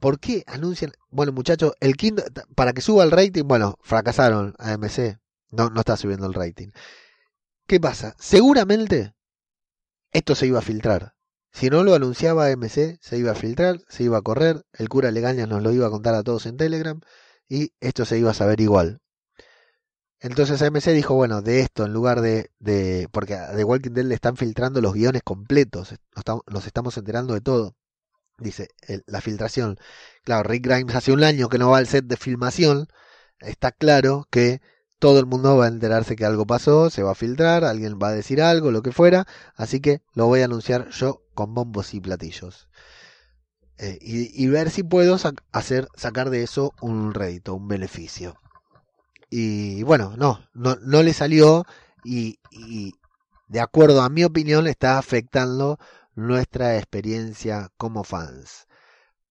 [0.00, 0.92] ¿por qué anuncian?
[1.10, 5.18] Bueno, muchachos, el quinto, para que suba el rating, bueno, fracasaron AMC.
[5.50, 6.68] No, no está subiendo el rating.
[7.66, 8.16] ¿Qué pasa?
[8.18, 9.12] Seguramente
[10.10, 11.13] esto se iba a filtrar.
[11.54, 15.12] Si no lo anunciaba AMC, se iba a filtrar, se iba a correr, el cura
[15.12, 17.00] Legaña nos lo iba a contar a todos en Telegram
[17.48, 19.00] y esto se iba a saber igual.
[20.18, 24.16] Entonces AMC dijo, bueno, de esto en lugar de, de porque The Walking Dead le
[24.16, 25.94] están filtrando los guiones completos,
[26.48, 27.76] nos estamos, enterando de todo.
[28.38, 28.68] Dice,
[29.06, 29.78] la filtración.
[30.24, 32.88] Claro, Rick Grimes hace un año que no va al set de filmación,
[33.38, 34.60] está claro que
[34.98, 38.08] todo el mundo va a enterarse que algo pasó, se va a filtrar, alguien va
[38.08, 41.94] a decir algo, lo que fuera, así que lo voy a anunciar yo con bombos
[41.94, 42.68] y platillos.
[43.76, 45.16] Eh, y, ver si puedo
[45.52, 48.40] hacer, sacar de eso un rédito, un beneficio.
[49.30, 51.64] Y bueno, no, no, no le salió
[52.04, 52.92] y, y
[53.48, 55.78] de acuerdo a mi opinión está afectando
[56.14, 58.68] nuestra experiencia como fans.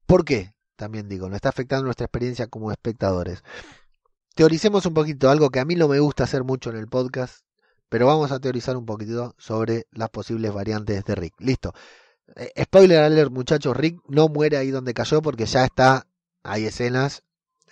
[0.06, 0.54] ¿Por qué?
[0.76, 3.44] También digo, no está afectando nuestra experiencia como espectadores
[4.36, 7.44] teoricemos un poquito, algo que a mí no me gusta hacer mucho en el podcast,
[7.90, 11.36] pero vamos a teorizar un poquito sobre las posibles variantes de Rick.
[11.40, 11.74] Listo.
[12.36, 16.08] Eh, spoiler alert, muchachos, Rick no muere ahí donde cayó porque ya está,
[16.42, 17.24] hay escenas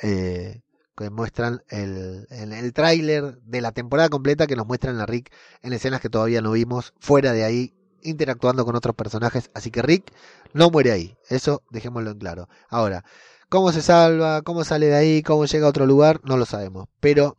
[0.02, 0.62] eh,
[0.96, 5.34] que muestran el, el, el tráiler de la temporada completa que nos muestran a Rick
[5.62, 7.74] en escenas que todavía no vimos, fuera de ahí,
[8.04, 9.50] interactuando con otros personajes.
[9.54, 10.12] Así que Rick
[10.54, 12.50] no muere ahí, eso dejémoslo en claro.
[12.70, 13.04] Ahora,
[13.52, 14.44] ¿Cómo se salva?
[14.44, 15.24] ¿Cómo sale de ahí?
[15.24, 16.22] ¿Cómo llega a otro lugar?
[16.24, 16.88] No lo sabemos.
[17.02, 17.36] Pero,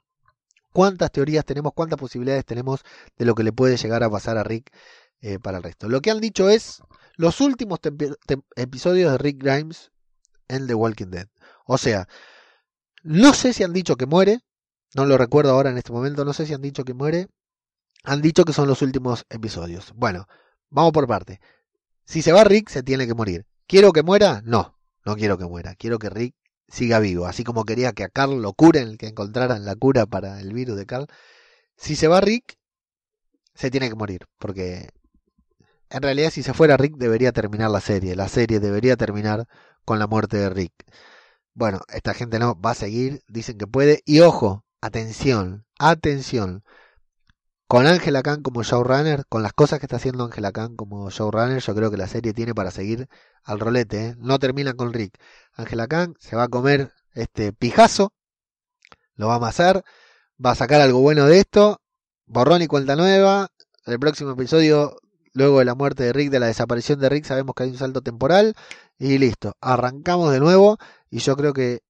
[0.71, 1.73] ¿cuántas teorías tenemos?
[1.75, 2.83] ¿Cuántas posibilidades tenemos
[3.17, 4.71] de lo que le puede llegar a pasar a Rick
[5.23, 5.89] eh, para el resto?
[5.89, 6.83] Lo que han dicho es,
[7.17, 7.79] los últimos
[8.57, 9.91] episodios de Rick Grimes
[10.49, 11.29] en The Walking Dead.
[11.65, 12.07] O sea,
[13.03, 14.41] no sé si han dicho que muere,
[14.95, 17.29] no lo recuerdo ahora en este momento, no sé si han dicho que muere,
[18.05, 19.95] han dicho que son los últimos episodios.
[19.95, 20.27] Bueno,
[20.73, 21.41] vamos por parte.
[22.05, 23.47] Si se va Rick, se tiene que morir.
[23.67, 24.43] ¿Quiero que muera?
[24.45, 25.75] No, no quiero que muera.
[25.77, 26.35] Quiero que Rick
[26.69, 27.27] siga vivo.
[27.27, 30.77] Así como quería que a Carl lo curen, que encontraran la cura para el virus
[30.77, 31.07] de Carl.
[31.77, 32.57] Si se va Rick,
[33.55, 34.27] se tiene que morir.
[34.39, 34.89] Porque
[35.91, 38.17] en realidad si se fuera Rick debería terminar la serie.
[38.17, 39.47] La serie debería terminar
[39.85, 40.73] con la muerte de Rick.
[41.55, 44.03] Bueno, esta gente no va a seguir, dicen que puede.
[44.07, 46.65] Y ojo, atención, atención.
[47.73, 51.59] Con Angela Khan como showrunner, con las cosas que está haciendo Angela Khan como showrunner,
[51.59, 53.09] yo creo que la serie tiene para seguir
[53.45, 54.09] al rolete.
[54.09, 54.15] ¿eh?
[54.19, 55.19] No termina con Rick.
[55.55, 58.13] Angela Khan se va a comer este pijazo,
[59.15, 59.85] lo va a amasar,
[60.45, 61.81] va a sacar algo bueno de esto,
[62.27, 63.49] borrón y cuenta nueva.
[63.87, 64.99] El próximo episodio,
[65.33, 67.79] luego de la muerte de Rick, de la desaparición de Rick, sabemos que hay un
[67.79, 68.55] salto temporal
[68.99, 69.55] y listo.
[69.63, 70.77] Arrancamos de nuevo
[71.09, 71.81] y yo creo que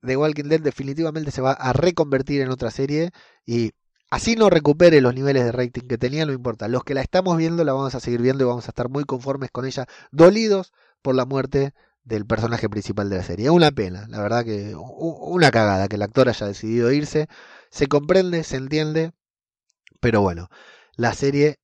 [0.00, 3.10] The Walking Dead definitivamente se va a reconvertir en otra serie
[3.44, 3.72] y
[4.10, 6.66] Así no recupere los niveles de rating que tenía, no importa.
[6.68, 9.04] Los que la estamos viendo la vamos a seguir viendo y vamos a estar muy
[9.04, 13.50] conformes con ella, dolidos por la muerte del personaje principal de la serie.
[13.50, 17.28] Una pena, la verdad que una cagada que el actor haya decidido irse.
[17.70, 19.12] Se comprende, se entiende,
[20.00, 20.48] pero bueno,
[20.96, 21.60] la serie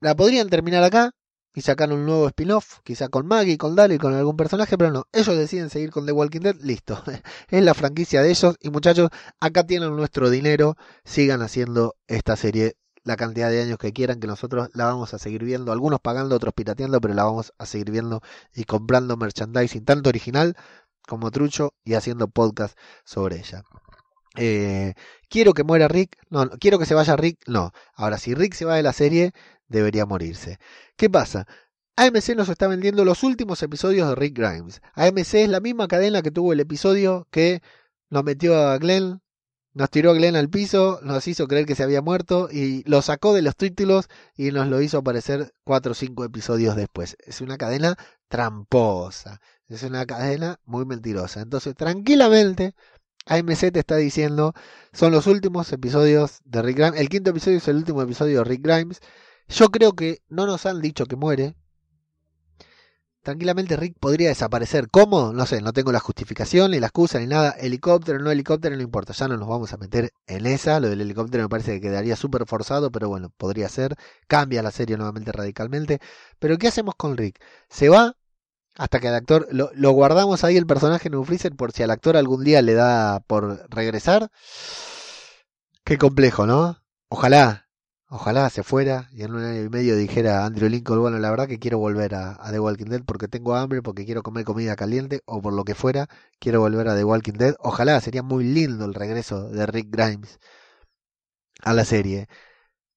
[0.00, 1.12] la podrían terminar acá,
[1.54, 5.06] y sacar un nuevo spin-off, quizá con Maggie, con Dali, con algún personaje, pero no,
[5.12, 7.02] ellos deciden seguir con The Walking Dead, listo,
[7.48, 8.56] es la franquicia de ellos.
[8.60, 13.92] Y muchachos, acá tienen nuestro dinero, sigan haciendo esta serie la cantidad de años que
[13.92, 17.54] quieran, que nosotros la vamos a seguir viendo, algunos pagando, otros pirateando, pero la vamos
[17.58, 18.20] a seguir viendo
[18.54, 20.54] y comprando merchandising, tanto original
[21.06, 23.62] como trucho, y haciendo podcast sobre ella.
[24.36, 24.94] Eh,
[25.28, 27.72] quiero que muera Rick, no, quiero que se vaya Rick, no.
[27.94, 29.32] Ahora, si Rick se va de la serie,
[29.68, 30.58] debería morirse.
[30.96, 31.46] ¿Qué pasa?
[31.96, 34.80] AMC nos está vendiendo los últimos episodios de Rick Grimes.
[34.94, 37.60] AMC es la misma cadena que tuvo el episodio que
[38.08, 39.20] nos metió a Glenn,
[39.74, 43.02] nos tiró a Glenn al piso, nos hizo creer que se había muerto y lo
[43.02, 47.16] sacó de los títulos y nos lo hizo aparecer cuatro o cinco episodios después.
[47.26, 47.96] Es una cadena
[48.28, 51.40] tramposa, es una cadena muy mentirosa.
[51.40, 52.74] Entonces, tranquilamente,
[53.26, 54.54] AMC te está diciendo,
[54.92, 57.00] son los últimos episodios de Rick Grimes.
[57.00, 59.00] El quinto episodio es el último episodio de Rick Grimes.
[59.48, 61.54] Yo creo que no nos han dicho que muere.
[63.22, 64.88] Tranquilamente Rick podría desaparecer.
[64.90, 65.32] ¿Cómo?
[65.32, 67.50] No sé, no tengo la justificación, ni la excusa, ni nada.
[67.50, 69.12] Helicóptero, no helicóptero, no importa.
[69.12, 70.80] Ya no nos vamos a meter en esa.
[70.80, 73.96] Lo del helicóptero me parece que quedaría súper forzado, pero bueno, podría ser.
[74.28, 76.00] Cambia la serie nuevamente radicalmente.
[76.38, 77.40] Pero ¿qué hacemos con Rick?
[77.68, 78.16] ¿Se va?
[78.76, 79.48] Hasta que el actor.
[79.50, 82.62] Lo, lo guardamos ahí el personaje en un freezer por si al actor algún día
[82.62, 84.30] le da por regresar.
[85.84, 86.82] Qué complejo, ¿no?
[87.08, 87.67] Ojalá,
[88.10, 91.46] Ojalá se fuera y en un año y medio dijera Andrew Lincoln, bueno, la verdad
[91.46, 95.20] que quiero volver a, The Walking Dead porque tengo hambre, porque quiero comer comida caliente
[95.26, 97.54] o por lo que fuera, quiero volver a The Walking Dead.
[97.60, 100.38] Ojalá, sería muy lindo el regreso de Rick Grimes
[101.62, 102.28] a la serie,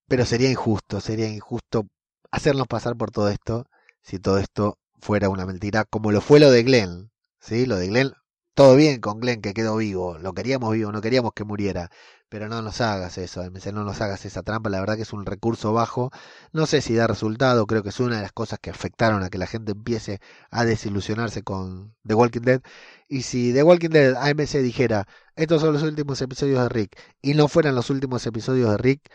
[0.08, 1.88] pero sería injusto, sería injusto
[2.32, 3.66] hacernos pasar por todo esto
[4.02, 7.66] si todo esto fuera una mentira, como lo fue lo de Glenn, ¿sí?
[7.66, 8.14] Lo de Glenn,
[8.54, 11.90] todo bien con Glenn que quedó vivo, lo queríamos vivo, no queríamos que muriera,
[12.32, 15.26] pero no nos hagas eso, no nos hagas esa trampa, la verdad que es un
[15.26, 16.12] recurso bajo,
[16.54, 19.30] no sé si da resultado, creo que es una de las cosas que afectaron a
[19.30, 22.62] que la gente empiece a desilusionarse con The Walking Dead,
[23.10, 27.34] y si The Walking Dead AMC dijera, estos son los últimos episodios de Rick, y
[27.34, 29.12] no fueran los últimos episodios de Rick,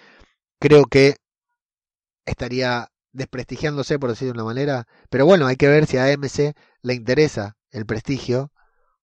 [0.61, 1.17] creo que
[2.27, 6.55] estaría desprestigiándose, por decirlo de una manera, pero bueno, hay que ver si a AMC
[6.83, 8.53] le interesa el prestigio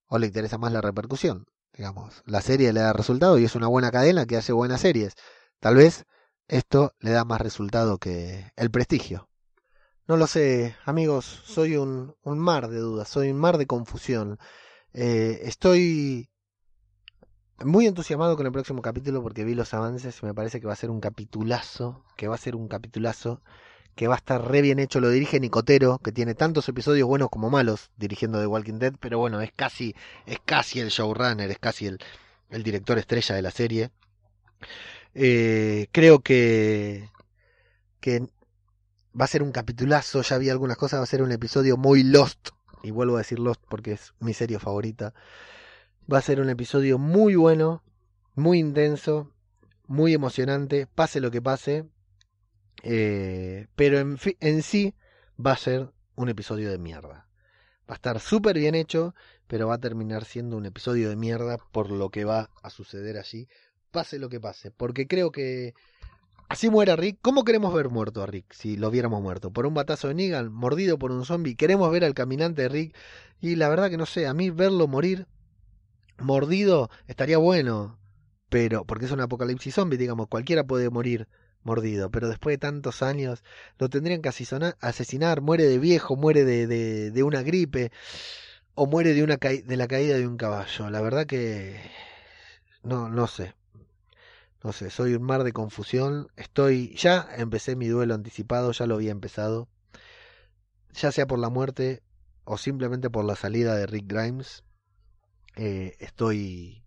[0.05, 3.67] o le interesa más la repercusión digamos, la serie le da resultado y es una
[3.67, 5.15] buena cadena que hace buenas series.
[5.59, 6.05] Tal vez
[6.47, 9.29] esto le da más resultado que el prestigio.
[10.07, 14.37] No lo sé, amigos, soy un, un mar de dudas, soy un mar de confusión.
[14.93, 16.29] Eh, estoy
[17.63, 20.73] muy entusiasmado con el próximo capítulo porque vi los avances y me parece que va
[20.73, 23.41] a ser un capitulazo, que va a ser un capitulazo
[23.95, 24.99] que va a estar re bien hecho.
[24.99, 29.19] Lo dirige Nicotero, que tiene tantos episodios buenos como malos dirigiendo The Walking Dead, pero
[29.19, 31.99] bueno, es casi, es casi el showrunner, es casi el,
[32.49, 33.91] el director estrella de la serie.
[35.13, 37.09] Eh, creo que,
[37.99, 38.21] que
[39.19, 42.03] va a ser un capitulazo, ya vi algunas cosas, va a ser un episodio muy
[42.03, 42.49] Lost,
[42.81, 45.13] y vuelvo a decir Lost porque es mi serie favorita.
[46.11, 47.83] Va a ser un episodio muy bueno,
[48.35, 49.31] muy intenso,
[49.87, 51.85] muy emocionante, pase lo que pase.
[52.83, 54.93] Eh, pero en, en sí
[55.43, 57.27] va a ser un episodio de mierda.
[57.89, 59.15] Va a estar súper bien hecho,
[59.47, 63.17] pero va a terminar siendo un episodio de mierda por lo que va a suceder
[63.17, 63.47] allí,
[63.91, 64.71] pase lo que pase.
[64.71, 65.73] Porque creo que
[66.53, 67.17] Así muere Rick.
[67.23, 69.49] ¿Cómo queremos ver muerto a Rick si lo viéramos muerto?
[69.49, 70.53] ¿Por un batazo de Negan?
[70.53, 71.55] ¿Mordido por un zombie?
[71.55, 72.95] Queremos ver al caminante de Rick.
[73.41, 75.25] Y la verdad que no sé, a mí verlo morir
[76.19, 77.97] mordido estaría bueno.
[78.49, 81.27] Pero, porque es un apocalipsis zombie, digamos, cualquiera puede morir
[81.63, 82.09] mordido.
[82.11, 83.43] Pero después de tantos años
[83.79, 85.41] lo tendrían que asesinar.
[85.41, 86.67] Muere de viejo, muere de,
[87.11, 87.91] de, una gripe.
[88.75, 90.89] O muere de, una de la caída de un caballo.
[90.89, 91.79] La verdad que...
[92.83, 93.55] No, no sé
[94.63, 96.29] no sé, soy un mar de confusión.
[96.37, 99.67] Estoy, ya empecé mi duelo anticipado, ya lo había empezado.
[100.93, 102.01] Ya sea por la muerte
[102.45, 104.63] o simplemente por la salida de Rick Grimes.
[105.55, 106.83] Eh, estoy,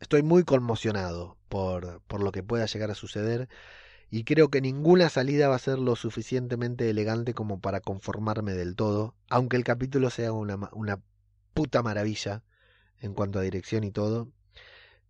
[0.00, 3.48] estoy muy conmocionado por, por lo que pueda llegar a suceder.
[4.10, 8.76] Y creo que ninguna salida va a ser lo suficientemente elegante como para conformarme del
[8.76, 9.14] todo.
[9.28, 11.00] Aunque el capítulo sea una, una
[11.52, 12.42] puta maravilla
[13.00, 14.28] en cuanto a dirección y todo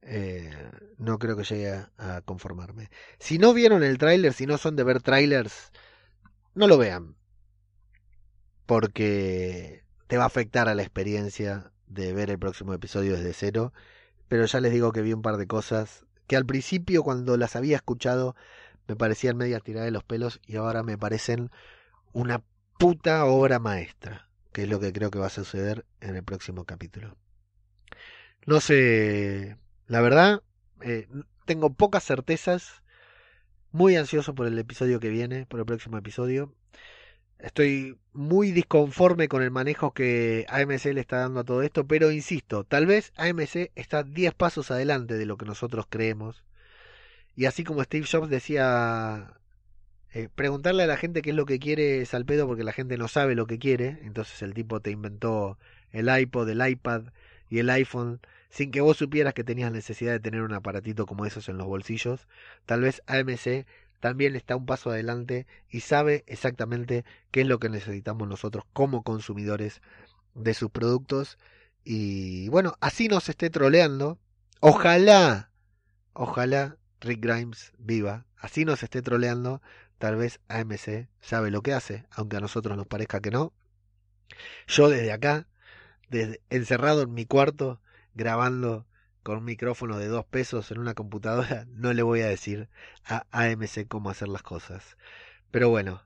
[0.07, 0.51] eh,
[0.99, 2.91] no creo que llegue a, conformarme.
[3.19, 5.73] Si no vieron el tráiler, si no son de ver trailers,
[6.55, 7.17] no lo vean.
[8.67, 13.73] Porque te va a afectar a la experiencia de ver el próximo episodio desde cero.
[14.29, 17.57] Pero ya les digo que vi un par de cosas que al principio cuando las
[17.57, 18.35] había escuchado
[18.87, 21.51] me parecían media tirada de los pelos y ahora me parecen
[22.13, 22.43] una
[22.79, 26.65] puta obra maestra, que es lo que creo que va a suceder en el próximo
[26.65, 27.17] capítulo.
[28.47, 29.57] No sé
[29.87, 30.43] la verdad,
[30.83, 31.09] eh,
[31.45, 32.83] tengo pocas certezas.
[33.71, 36.55] Muy ansioso por el episodio que viene, por el próximo episodio.
[37.41, 42.13] Estoy muy disconforme con el manejo que AMC le está dando a todo esto, pero
[42.13, 46.45] insisto, tal vez AMC está 10 pasos adelante de lo que nosotros creemos.
[47.37, 49.35] Y así como Steve Jobs decía,
[50.13, 52.73] eh, preguntarle a la gente qué es lo que quiere es al pedo porque la
[52.73, 53.99] gente no sabe lo que quiere.
[54.03, 55.59] Entonces el tipo te inventó
[55.91, 57.05] el iPod, el iPad
[57.51, 58.21] y el iPhone
[58.55, 61.67] sin que vos supieras que tenías necesidad de tener un aparatito como esos en los
[61.67, 62.29] bolsillos,
[62.67, 63.67] tal vez AMC
[63.99, 69.03] también está un paso adelante y sabe exactamente qué es lo que necesitamos nosotros como
[69.03, 69.83] consumidores
[70.35, 71.37] de sus productos.
[71.83, 74.19] Y bueno, así nos esté troleando.
[74.61, 75.51] Ojalá,
[76.13, 78.27] ojalá Rick Grimes viva.
[78.37, 79.63] Así nos esté troleando.
[79.99, 83.53] Tal vez AMC sabe lo que hace, aunque a nosotros nos parezca que no.
[84.67, 85.47] Yo desde acá,
[86.51, 87.81] encerrado en mi cuarto,
[88.15, 88.87] grabando
[89.23, 92.69] con un micrófono de dos pesos en una computadora, no le voy a decir
[93.05, 94.97] a AMC cómo hacer las cosas.
[95.51, 96.03] Pero bueno,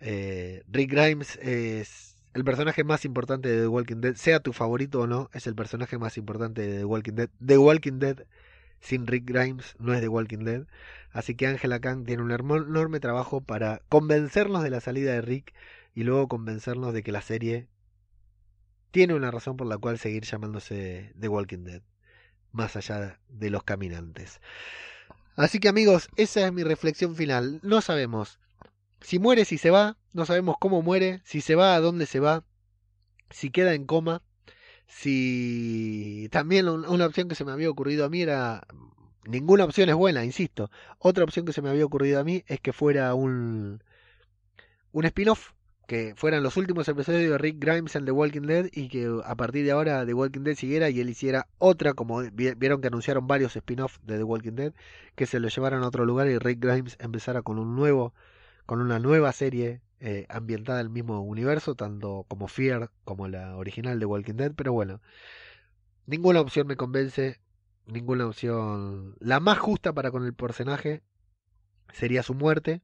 [0.00, 5.00] eh, Rick Grimes es el personaje más importante de The Walking Dead, sea tu favorito
[5.00, 7.30] o no, es el personaje más importante de The Walking Dead.
[7.44, 8.26] The Walking Dead
[8.80, 10.66] sin Rick Grimes no es The Walking Dead.
[11.10, 15.54] Así que Angela Kang tiene un enorme trabajo para convencernos de la salida de Rick
[15.94, 17.68] y luego convencernos de que la serie
[18.90, 21.82] tiene una razón por la cual seguir llamándose The Walking Dead,
[22.52, 24.40] más allá de los caminantes.
[25.36, 27.60] Así que amigos, esa es mi reflexión final.
[27.62, 28.38] No sabemos
[29.00, 32.20] si muere, si se va, no sabemos cómo muere, si se va, a dónde se
[32.20, 32.44] va,
[33.30, 34.22] si queda en coma,
[34.88, 38.66] si también una opción que se me había ocurrido a mí era
[39.26, 40.70] ninguna opción es buena, insisto.
[40.98, 43.82] Otra opción que se me había ocurrido a mí es que fuera un
[44.92, 45.52] un spin-off
[45.86, 49.34] que fueran los últimos episodios de Rick Grimes en The Walking Dead y que a
[49.36, 53.26] partir de ahora The Walking Dead siguiera y él hiciera otra, como vieron que anunciaron
[53.26, 54.74] varios spin-offs de The Walking Dead,
[55.16, 58.12] que se lo llevaran a otro lugar y Rick Grimes empezara con un nuevo,
[58.66, 63.56] con una nueva serie eh, ambientada en el mismo universo, tanto como Fear como la
[63.56, 65.00] original de Walking Dead, pero bueno,
[66.06, 67.40] ninguna opción me convence,
[67.86, 71.02] ninguna opción, la más justa para con el personaje
[71.92, 72.82] sería su muerte,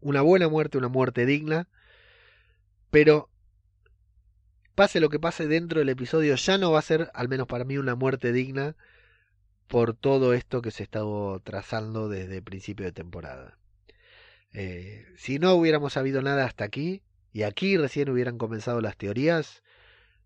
[0.00, 1.68] una buena muerte, una muerte digna,
[2.90, 3.28] pero
[4.74, 7.64] pase lo que pase dentro del episodio, ya no va a ser, al menos para
[7.64, 8.76] mí, una muerte digna
[9.66, 13.58] por todo esto que se estado trazando desde el principio de temporada.
[14.58, 19.62] Eh, si no hubiéramos sabido nada hasta aquí, y aquí recién hubieran comenzado las teorías,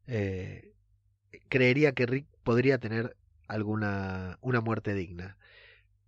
[0.07, 0.73] eh,
[1.48, 3.16] creería que Rick podría tener
[3.48, 5.36] alguna una muerte digna.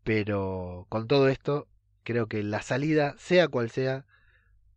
[0.04, 1.66] Pero con todo esto,
[2.04, 4.06] creo que la salida, sea cual sea,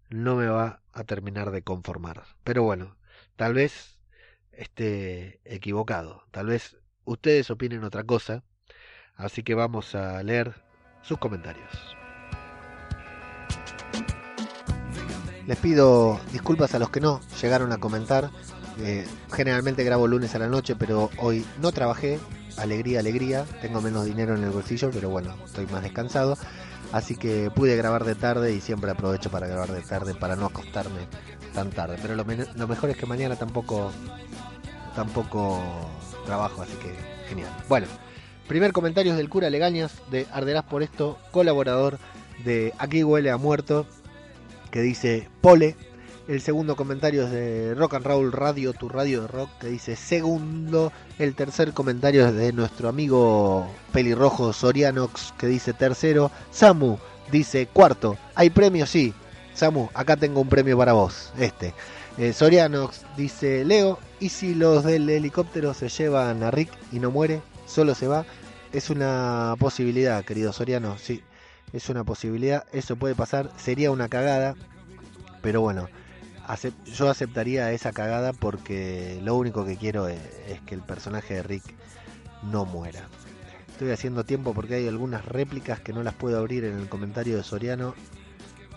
[0.10, 2.24] no me va a terminar de conformar.
[2.44, 2.98] Pero bueno,
[3.36, 4.00] tal vez
[4.54, 8.44] esté equivocado, tal vez ustedes opinen otra cosa,
[9.16, 10.56] así que vamos a leer
[11.04, 11.96] sus comentarios.
[15.48, 18.32] Les pido disculpas a los que no llegaron a comentar.
[18.82, 22.20] Eh, generalmente grabo lunes a la noche, pero hoy no trabajé.
[22.58, 23.46] Alegría, alegría.
[23.62, 26.38] Tengo menos dinero en el bolsillo, pero bueno, estoy más descansado.
[26.92, 30.48] Así que pude grabar de tarde y siempre aprovecho para grabar de tarde para no
[30.48, 31.02] acostarme
[31.54, 31.98] tan tarde.
[32.02, 33.92] Pero lo, mejor es que mañana tampoco,
[34.96, 35.62] tampoco
[36.26, 36.94] trabajo, así que
[37.28, 37.50] genial.
[37.68, 37.88] Bueno,
[38.48, 42.00] primer comentario es del cura Legañas de Arderás por esto, colaborador
[42.44, 43.86] de Aquí huele a muerto,
[44.76, 45.74] que dice Pole.
[46.28, 49.96] El segundo comentario es de Rock and Roll Radio, tu radio de rock, que dice
[49.96, 50.92] segundo.
[51.18, 56.30] El tercer comentario es de nuestro amigo pelirrojo Sorianox, que dice tercero.
[56.52, 56.98] Samu
[57.32, 58.18] dice cuarto.
[58.36, 58.86] ¿Hay premio?
[58.86, 59.14] Sí.
[59.54, 61.32] Samu, acá tengo un premio para vos.
[61.40, 61.74] Este.
[62.18, 63.98] Eh, Sorianox dice Leo.
[64.20, 67.42] ¿Y si los del helicóptero se llevan a Rick y no muere?
[67.66, 68.26] Solo se va.
[68.74, 70.98] Es una posibilidad, querido Soriano.
[70.98, 71.24] Sí,
[71.74, 72.66] es una posibilidad.
[72.72, 73.52] Eso puede pasar.
[73.58, 74.56] Sería una cagada.
[75.42, 75.88] Pero bueno,
[76.86, 80.20] yo aceptaría esa cagada porque lo único que quiero es,
[80.66, 81.64] que el personaje de Rick
[82.52, 83.08] no muera.
[83.68, 87.38] Estoy haciendo tiempo porque hay algunas réplicas que no las puedo abrir en el comentario
[87.38, 87.94] de Soriano.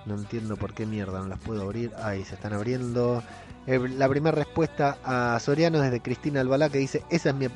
[0.07, 1.93] No entiendo por qué mierda no las puedo abrir.
[2.03, 3.23] Ahí se están abriendo.
[3.67, 7.49] Eh, la primera respuesta a Soriano es de Cristina Albalá que dice, esa es mi,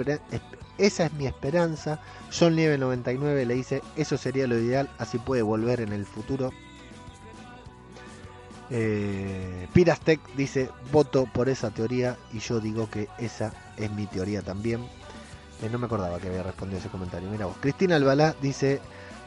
[0.82, 2.00] esa es mi esperanza.
[2.36, 6.50] John Nieve 99 le dice, eso sería lo ideal, así puede volver en el futuro.
[8.68, 14.42] Eh, Pirastec dice, voto por esa teoría y yo digo que esa es mi teoría
[14.42, 14.80] también.
[15.62, 17.30] Eh, no me acordaba que había respondido ese comentario.
[17.30, 17.56] Mira vos.
[17.60, 18.80] Cristina Albalá dice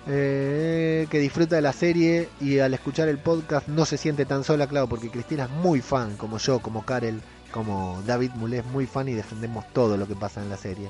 [0.07, 4.43] eh, que disfruta de la serie y al escuchar el podcast no se siente tan
[4.43, 7.21] sola, claro, porque Cristina es muy fan, como yo, como Karel,
[7.51, 10.89] como David Mulés, muy fan y defendemos todo lo que pasa en la serie.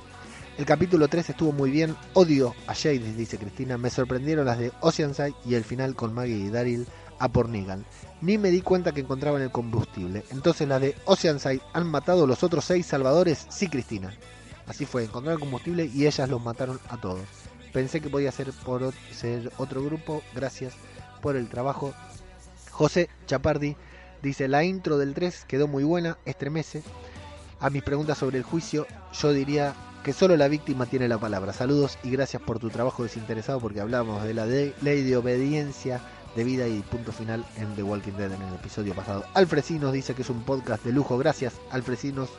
[0.57, 4.71] El capítulo 3 estuvo muy bien, odio a Jade, dice Cristina, me sorprendieron las de
[4.79, 6.87] Oceanside y el final con Maggie y Daryl
[7.19, 7.83] a por Negan.
[8.21, 10.23] Ni me di cuenta que encontraban el combustible.
[10.31, 13.45] Entonces la de Oceanside han matado los otros seis salvadores.
[13.49, 14.13] Sí, Cristina.
[14.65, 17.27] Así fue, encontraron el combustible y ellas los mataron a todos.
[17.73, 20.23] Pensé que podía ser por ser otro grupo.
[20.33, 20.73] Gracias
[21.21, 21.93] por el trabajo.
[22.71, 23.75] José Chapardi
[24.21, 26.81] dice, la intro del 3 quedó muy buena, estremece.
[27.59, 29.75] A mis preguntas sobre el juicio, yo diría
[30.05, 31.51] que solo la víctima tiene la palabra.
[31.51, 35.99] Saludos y gracias por tu trabajo desinteresado porque hablamos de la ley de obediencia
[36.35, 39.25] de vida y punto final en The Walking Dead en el episodio pasado.
[39.33, 41.17] Alfresinos dice que es un podcast de lujo.
[41.17, 42.29] Gracias, Alfresinos.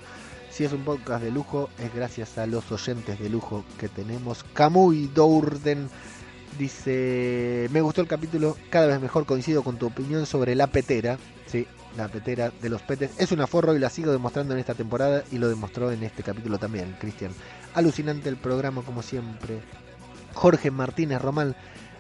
[0.49, 4.45] Si es un podcast de lujo, es gracias a los oyentes de lujo que tenemos.
[4.55, 5.89] Camuy Dourden
[6.61, 11.19] dice: Me gustó el capítulo, cada vez mejor coincido con tu opinión sobre la petera.
[11.47, 13.13] Sí, la petera de los petes.
[13.19, 16.23] Es un aforro y la sigo demostrando en esta temporada y lo demostró en este
[16.23, 17.33] capítulo también, Cristian.
[17.75, 19.61] Alucinante el programa, como siempre.
[20.35, 21.57] Jorge Martínez Román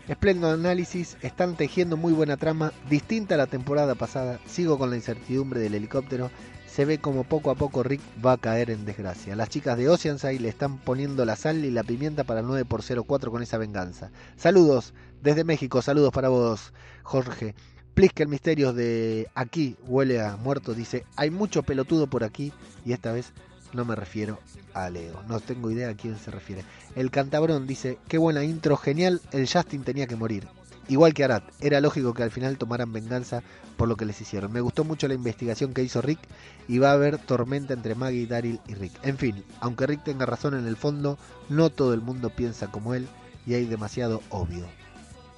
[0.08, 4.38] Espléndido análisis, están tejiendo muy buena trama, distinta a la temporada pasada.
[4.46, 6.30] Sigo con la incertidumbre del helicóptero.
[6.68, 9.34] Se ve como poco a poco Rick va a caer en desgracia.
[9.34, 12.66] Las chicas de Oceanside le están poniendo la sal y la pimienta para el 9
[12.70, 14.12] x 04 con esa venganza.
[14.36, 17.56] Saludos desde México, saludos para vos, Jorge.
[17.96, 20.74] El misterio de aquí huele a muerto.
[20.74, 22.52] Dice, hay mucho pelotudo por aquí
[22.84, 23.32] y esta vez
[23.72, 24.38] no me refiero
[24.74, 25.22] a Leo.
[25.28, 26.62] No tengo idea a quién se refiere.
[26.94, 30.46] El cantabrón dice, qué buena intro, genial, el Justin tenía que morir.
[30.88, 33.42] Igual que Arat, era lógico que al final tomaran venganza
[33.78, 34.52] por lo que les hicieron.
[34.52, 36.20] Me gustó mucho la investigación que hizo Rick
[36.68, 38.92] y va a haber tormenta entre Maggie, Daryl y Rick.
[39.04, 41.18] En fin, aunque Rick tenga razón en el fondo,
[41.48, 43.08] no todo el mundo piensa como él
[43.46, 44.66] y hay demasiado odio.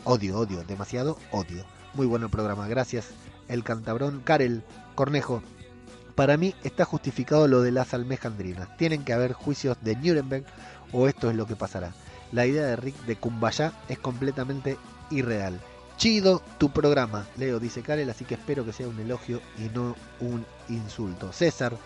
[0.05, 1.65] Odio, odio, demasiado odio.
[1.95, 3.09] Muy bueno programa, gracias.
[3.49, 4.63] El cantabrón, Karel,
[4.95, 5.43] Cornejo,
[6.15, 8.77] para mí está justificado lo de las almejandrinas.
[8.77, 10.45] Tienen que haber juicios de Nuremberg
[10.93, 11.93] o esto es lo que pasará.
[12.33, 14.77] La idea de Rick de Kumbaya es completamente
[15.11, 15.61] irreal.
[15.97, 19.97] Chido tu programa, Leo, dice Karel, así que espero que sea un elogio y no
[20.21, 21.33] un insulto.
[21.33, 21.77] César,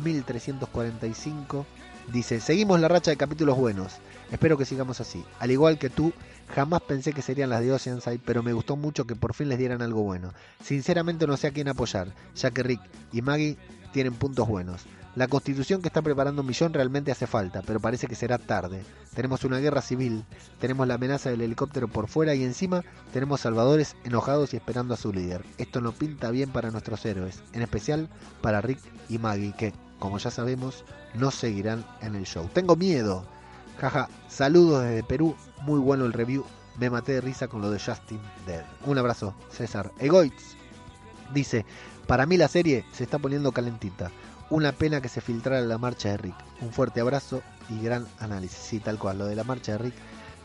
[0.00, 1.66] 1345,
[2.12, 3.94] dice, seguimos la racha de capítulos buenos.
[4.30, 5.24] Espero que sigamos así.
[5.40, 6.12] Al igual que tú,
[6.48, 9.58] jamás pensé que serían las de Oceanside, pero me gustó mucho que por fin les
[9.58, 10.32] dieran algo bueno.
[10.62, 12.80] Sinceramente no sé a quién apoyar, ya que Rick
[13.12, 13.56] y Maggie
[13.92, 14.86] tienen puntos buenos.
[15.16, 18.84] La constitución que está preparando Millón realmente hace falta, pero parece que será tarde.
[19.14, 20.24] Tenemos una guerra civil,
[20.60, 24.98] tenemos la amenaza del helicóptero por fuera y encima tenemos salvadores enojados y esperando a
[24.98, 25.42] su líder.
[25.56, 28.10] Esto no pinta bien para nuestros héroes, en especial
[28.42, 32.50] para Rick y Maggie, que, como ya sabemos, no seguirán en el show.
[32.52, 33.24] Tengo miedo.
[33.80, 36.44] Jaja, saludos desde Perú, muy bueno el review.
[36.78, 38.64] Me maté de risa con lo de Justin Dead.
[38.84, 39.92] Un abrazo, César.
[39.98, 40.56] Egoitz
[41.32, 41.64] dice,
[42.06, 44.10] para mí la serie se está poniendo calentita.
[44.50, 46.36] Una pena que se filtrara la marcha de Rick.
[46.60, 48.58] Un fuerte abrazo y gran análisis.
[48.58, 49.18] Sí, tal cual.
[49.18, 49.94] Lo de la marcha de Rick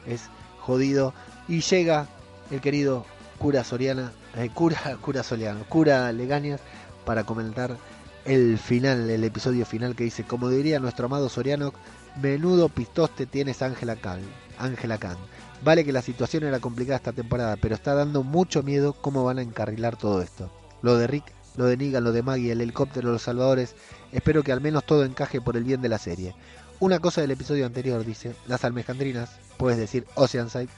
[0.08, 0.24] es
[0.60, 1.14] jodido.
[1.48, 2.08] Y llega
[2.50, 3.06] el querido
[3.38, 6.62] cura Soriana, eh, cura, cura Soriano, cura Legañas,
[7.06, 7.78] para comentar
[8.26, 11.74] el final, el episodio final que dice, como diría nuestro amado Soriano,
[12.22, 14.22] menudo pistoste tienes Ángela Khan.
[14.64, 15.18] Ángela Khan.
[15.64, 19.40] Vale que la situación era complicada esta temporada, pero está dando mucho miedo cómo van
[19.40, 20.52] a encarrilar todo esto.
[20.82, 23.76] Lo de Rick lo de Negan, lo de Maggie, el helicóptero, los salvadores.
[24.12, 26.36] Espero que al menos todo encaje por el bien de la serie.
[26.80, 30.70] Una cosa del episodio anterior dice, las almejandrinas, puedes decir Oceanside,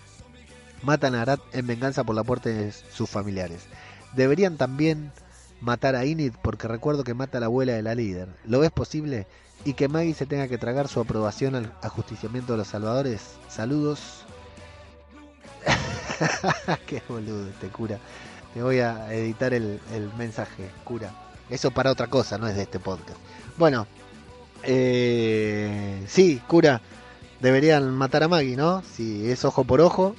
[0.81, 3.65] matan a Arat en venganza por la muerte de sus familiares.
[4.13, 5.11] Deberían también
[5.61, 8.27] matar a Inid porque recuerdo que mata a la abuela de la líder.
[8.45, 9.27] ¿Lo ves posible?
[9.65, 13.21] Y que Maggie se tenga que tragar su aprobación al ajusticiamiento de los salvadores.
[13.47, 14.25] Saludos.
[16.85, 17.97] Qué boludo este cura.
[18.53, 21.11] Te voy a editar el, el mensaje, cura.
[21.49, 23.17] Eso para otra cosa, no es de este podcast.
[23.57, 23.87] Bueno,
[24.63, 26.81] eh, sí, cura,
[27.41, 28.81] deberían matar a Maggie, ¿no?
[28.81, 30.15] Si es ojo por ojo.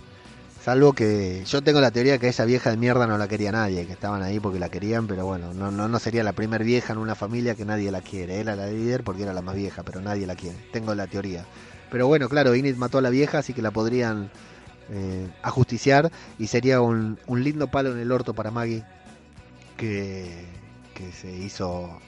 [0.64, 3.84] Salvo que yo tengo la teoría que esa vieja de mierda no la quería nadie,
[3.84, 6.94] que estaban ahí porque la querían, pero bueno, no, no, no sería la primer vieja
[6.94, 8.40] en una familia que nadie la quiere.
[8.40, 10.56] Era la líder porque era la más vieja, pero nadie la quiere.
[10.72, 11.44] Tengo la teoría.
[11.90, 14.30] Pero bueno, claro, Inid mató a la vieja, así que la podrían
[14.88, 18.84] eh, ajusticiar y sería un, un lindo palo en el orto para Maggie
[19.76, 20.46] que,
[20.94, 22.00] que se hizo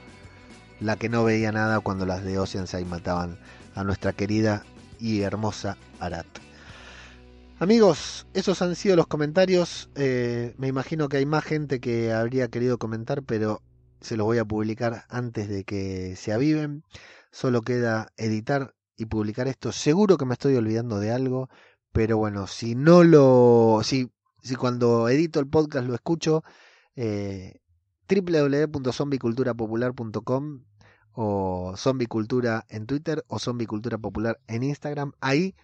[0.81, 3.37] la que no veía nada cuando las de Oceanside mataban
[3.75, 4.65] a nuestra querida
[4.99, 6.46] y hermosa Arat.
[7.59, 9.89] Amigos, esos han sido los comentarios.
[9.95, 13.63] Eh, me imagino que hay más gente que habría querido comentar, pero
[14.03, 16.85] se los voy a publicar antes de que se aviven.
[17.31, 19.73] Solo queda editar y publicar esto.
[19.73, 21.49] Seguro que me estoy olvidando de algo,
[21.93, 23.81] pero bueno, si no lo.
[23.83, 24.11] Si,
[24.43, 26.45] si cuando edito el podcast lo escucho,
[26.95, 27.63] eh,
[28.07, 30.61] www.zombiculturapopular.com
[31.13, 35.13] o Zombicultura en Twitter o Zombicultura Popular en Instagram.
[35.23, 35.55] Ahí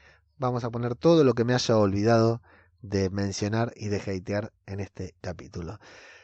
[0.43, 2.43] vamos a poner todo lo que me haya olvidado
[2.83, 5.79] de mencionar y de hatear en este capítulo.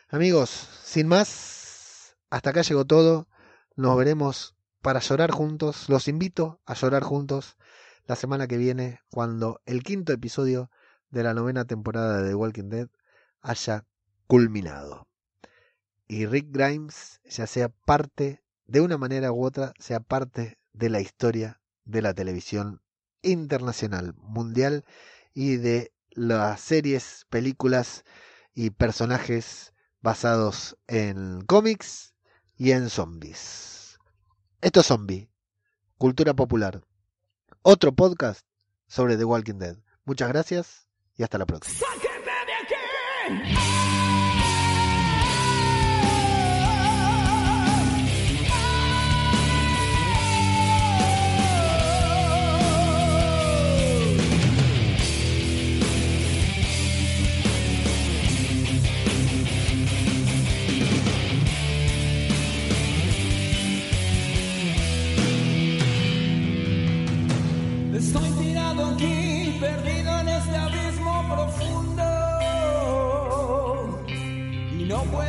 [0.09, 0.51] Amigos,
[0.83, 3.29] sin más, hasta acá llegó todo.
[3.77, 5.89] Nos veremos para llorar juntos.
[5.89, 7.57] Los invito a llorar juntos
[8.07, 10.69] la semana que viene cuando el quinto episodio
[11.11, 12.89] de la novena temporada de The Walking Dead
[13.41, 13.87] haya
[14.27, 15.07] culminado.
[16.09, 21.01] Y Rick Grimes ya sea parte, de una manera u otra, sea parte de la
[21.01, 22.83] historia de la televisión
[23.29, 24.85] internacional, mundial
[25.35, 28.05] y de las series, películas
[28.55, 32.15] y personajes basados en cómics
[32.57, 33.99] y en zombies.
[34.61, 35.31] Esto es Zombie,
[35.97, 36.83] Cultura Popular.
[37.63, 38.47] Otro podcast
[38.87, 39.77] sobre The Walking Dead.
[40.05, 41.87] Muchas gracias y hasta la próxima.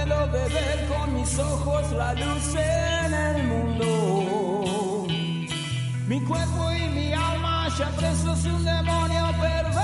[0.09, 5.05] Puedo beber con mis ojos la luz en el mundo.
[6.07, 9.75] Mi cuerpo y mi alma ya presos de un demonio perverso.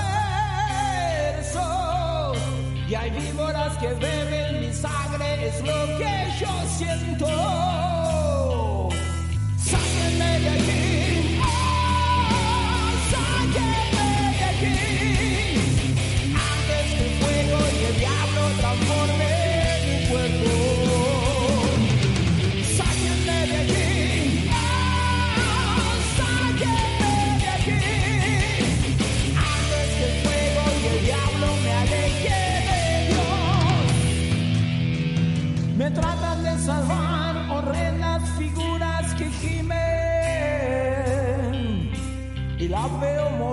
[2.88, 8.15] Y hay víboras que beben mi sangre, es lo que yo siento.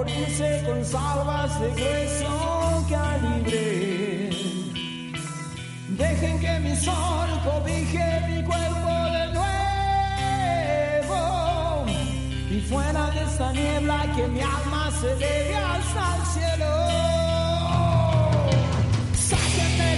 [0.03, 4.29] Con salvas de grueso calibre.
[5.89, 11.19] Dejen que mi sol cobije mi cuerpo de nuevo.
[12.49, 16.73] Y fuera de esta niebla que mi alma se eleve hasta el cielo.
[19.15, 19.93] Sáquenme